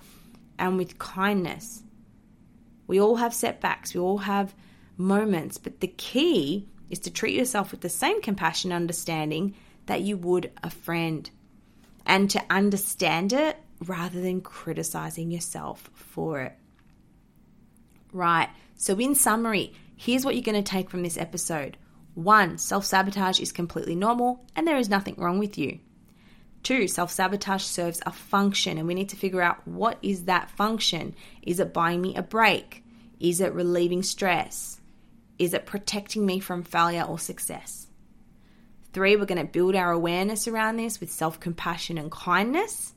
and 0.57 0.77
with 0.77 0.97
kindness. 0.97 1.83
We 2.87 2.99
all 2.99 3.15
have 3.17 3.33
setbacks, 3.33 3.93
we 3.93 3.99
all 3.99 4.19
have 4.19 4.53
moments. 4.97 5.57
But 5.57 5.79
the 5.79 5.87
key 5.87 6.67
is 6.89 6.99
to 6.99 7.11
treat 7.11 7.35
yourself 7.35 7.71
with 7.71 7.81
the 7.81 7.89
same 7.89 8.21
compassion 8.21 8.71
and 8.71 8.81
understanding 8.81 9.55
that 9.85 10.01
you 10.01 10.17
would 10.17 10.51
a 10.63 10.69
friend 10.69 11.29
and 12.05 12.29
to 12.29 12.41
understand 12.49 13.33
it 13.33 13.57
rather 13.83 14.21
than 14.21 14.41
criticizing 14.41 15.31
yourself 15.31 15.89
for 15.93 16.41
it. 16.41 16.53
Right, 18.13 18.49
so 18.77 18.97
in 18.97 19.15
summary, 19.15 19.73
here's 19.95 20.23
what 20.23 20.35
you're 20.35 20.43
going 20.43 20.63
to 20.63 20.71
take 20.71 20.89
from 20.89 21.03
this 21.03 21.17
episode. 21.17 21.77
One, 22.15 22.57
self 22.57 22.85
sabotage 22.85 23.41
is 23.41 23.51
completely 23.51 23.93
normal 23.93 24.45
and 24.55 24.65
there 24.65 24.77
is 24.77 24.89
nothing 24.89 25.15
wrong 25.17 25.37
with 25.37 25.57
you. 25.57 25.79
Two, 26.63 26.87
self 26.87 27.11
sabotage 27.11 27.63
serves 27.63 28.01
a 28.05 28.11
function 28.11 28.77
and 28.77 28.87
we 28.87 28.95
need 28.95 29.09
to 29.09 29.17
figure 29.17 29.41
out 29.41 29.67
what 29.67 29.99
is 30.01 30.23
that 30.23 30.49
function. 30.49 31.13
Is 31.43 31.59
it 31.59 31.73
buying 31.73 32.01
me 32.01 32.15
a 32.15 32.23
break? 32.23 32.83
Is 33.19 33.41
it 33.41 33.53
relieving 33.53 34.01
stress? 34.01 34.79
Is 35.37 35.53
it 35.53 35.65
protecting 35.65 36.25
me 36.25 36.39
from 36.39 36.63
failure 36.63 37.03
or 37.03 37.19
success? 37.19 37.87
Three, 38.93 39.17
we're 39.17 39.25
going 39.25 39.45
to 39.45 39.51
build 39.51 39.75
our 39.75 39.91
awareness 39.91 40.47
around 40.47 40.77
this 40.77 41.01
with 41.01 41.11
self 41.11 41.41
compassion 41.41 41.97
and 41.97 42.09
kindness. 42.09 42.93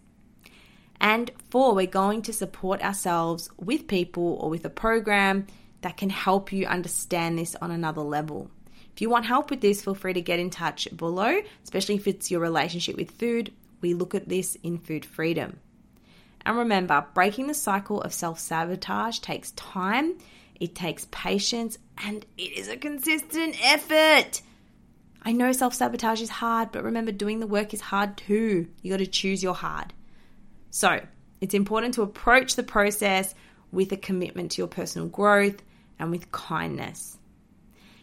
And 1.00 1.31
four, 1.50 1.74
we're 1.74 1.87
going 1.87 2.22
to 2.22 2.33
support 2.33 2.83
ourselves 2.83 3.50
with 3.57 3.88
people 3.88 4.38
or 4.40 4.48
with 4.48 4.64
a 4.64 4.70
program 4.70 5.48
that 5.81 5.96
can 5.96 6.11
help 6.11 6.52
you 6.52 6.66
understand 6.66 7.38
this 7.38 7.57
on 7.61 7.70
another 7.72 8.02
level. 8.02 8.50
If 8.98 9.02
you 9.02 9.11
want 9.11 9.26
help 9.26 9.50
with 9.50 9.61
this, 9.61 9.80
feel 9.80 9.94
free 9.94 10.14
to 10.14 10.20
get 10.20 10.40
in 10.40 10.50
touch 10.50 10.88
below, 10.96 11.40
especially 11.62 11.94
if 11.94 12.08
it's 12.08 12.32
your 12.32 12.40
relationship 12.40 12.96
with 12.96 13.12
food. 13.12 13.52
We 13.80 13.94
look 13.94 14.12
at 14.12 14.28
this 14.28 14.56
in 14.64 14.78
Food 14.78 15.06
Freedom. 15.06 15.61
And 16.44 16.58
remember, 16.58 17.06
breaking 17.14 17.46
the 17.46 17.54
cycle 17.54 18.02
of 18.02 18.12
self 18.12 18.40
sabotage 18.40 19.20
takes 19.20 19.52
time, 19.52 20.18
it 20.58 20.74
takes 20.74 21.06
patience, 21.12 21.78
and 21.96 22.26
it 22.37 22.58
is 22.58 22.66
a 22.66 22.76
consistent 22.76 23.56
effort. 23.64 24.42
I 25.22 25.30
know 25.30 25.52
self 25.52 25.74
sabotage 25.74 26.20
is 26.20 26.30
hard, 26.30 26.72
but 26.72 26.82
remember, 26.82 27.12
doing 27.12 27.38
the 27.38 27.46
work 27.46 27.72
is 27.72 27.80
hard 27.80 28.16
too. 28.16 28.66
You 28.82 28.90
got 28.90 28.96
to 28.96 29.06
choose 29.06 29.44
your 29.44 29.54
hard. 29.54 29.92
So, 30.70 31.06
it's 31.40 31.54
important 31.54 31.94
to 31.94 32.02
approach 32.02 32.56
the 32.56 32.64
process 32.64 33.32
with 33.70 33.92
a 33.92 33.96
commitment 33.96 34.50
to 34.50 34.62
your 34.62 34.66
personal 34.66 35.06
growth 35.06 35.62
and 36.00 36.11
with 36.11 36.32
kindness. 36.32 37.17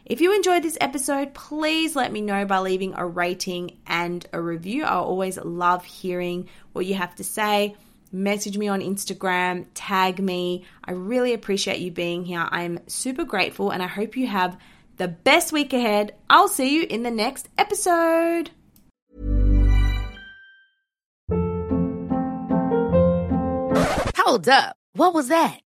If 0.05 0.21
you 0.21 0.35
enjoyed 0.35 0.61
this 0.61 0.77
episode, 0.79 1.33
please 1.33 1.95
let 1.95 2.11
me 2.11 2.21
know 2.21 2.45
by 2.45 2.59
leaving 2.59 2.93
a 2.95 3.03
rating 3.07 3.79
and 3.87 4.23
a 4.31 4.39
review. 4.39 4.83
I 4.83 4.93
always 4.93 5.39
love 5.39 5.83
hearing 5.83 6.47
what 6.73 6.85
you 6.85 6.93
have 6.93 7.15
to 7.15 7.23
say. 7.23 7.75
Message 8.11 8.55
me 8.55 8.67
on 8.67 8.81
Instagram, 8.81 9.65
tag 9.73 10.19
me. 10.19 10.63
I 10.83 10.91
really 10.91 11.33
appreciate 11.33 11.79
you 11.79 11.89
being 11.89 12.23
here. 12.23 12.47
I'm 12.51 12.79
super 12.85 13.23
grateful 13.23 13.71
and 13.71 13.81
I 13.81 13.87
hope 13.87 14.15
you 14.15 14.27
have 14.27 14.59
the 14.97 15.07
best 15.07 15.51
week 15.51 15.73
ahead. 15.73 16.13
I'll 16.29 16.49
see 16.49 16.75
you 16.75 16.85
in 16.87 17.01
the 17.01 17.09
next 17.09 17.49
episode. 17.57 18.51
Hold 24.17 24.47
up. 24.47 24.75
What 24.93 25.15
was 25.15 25.29
that? 25.29 25.64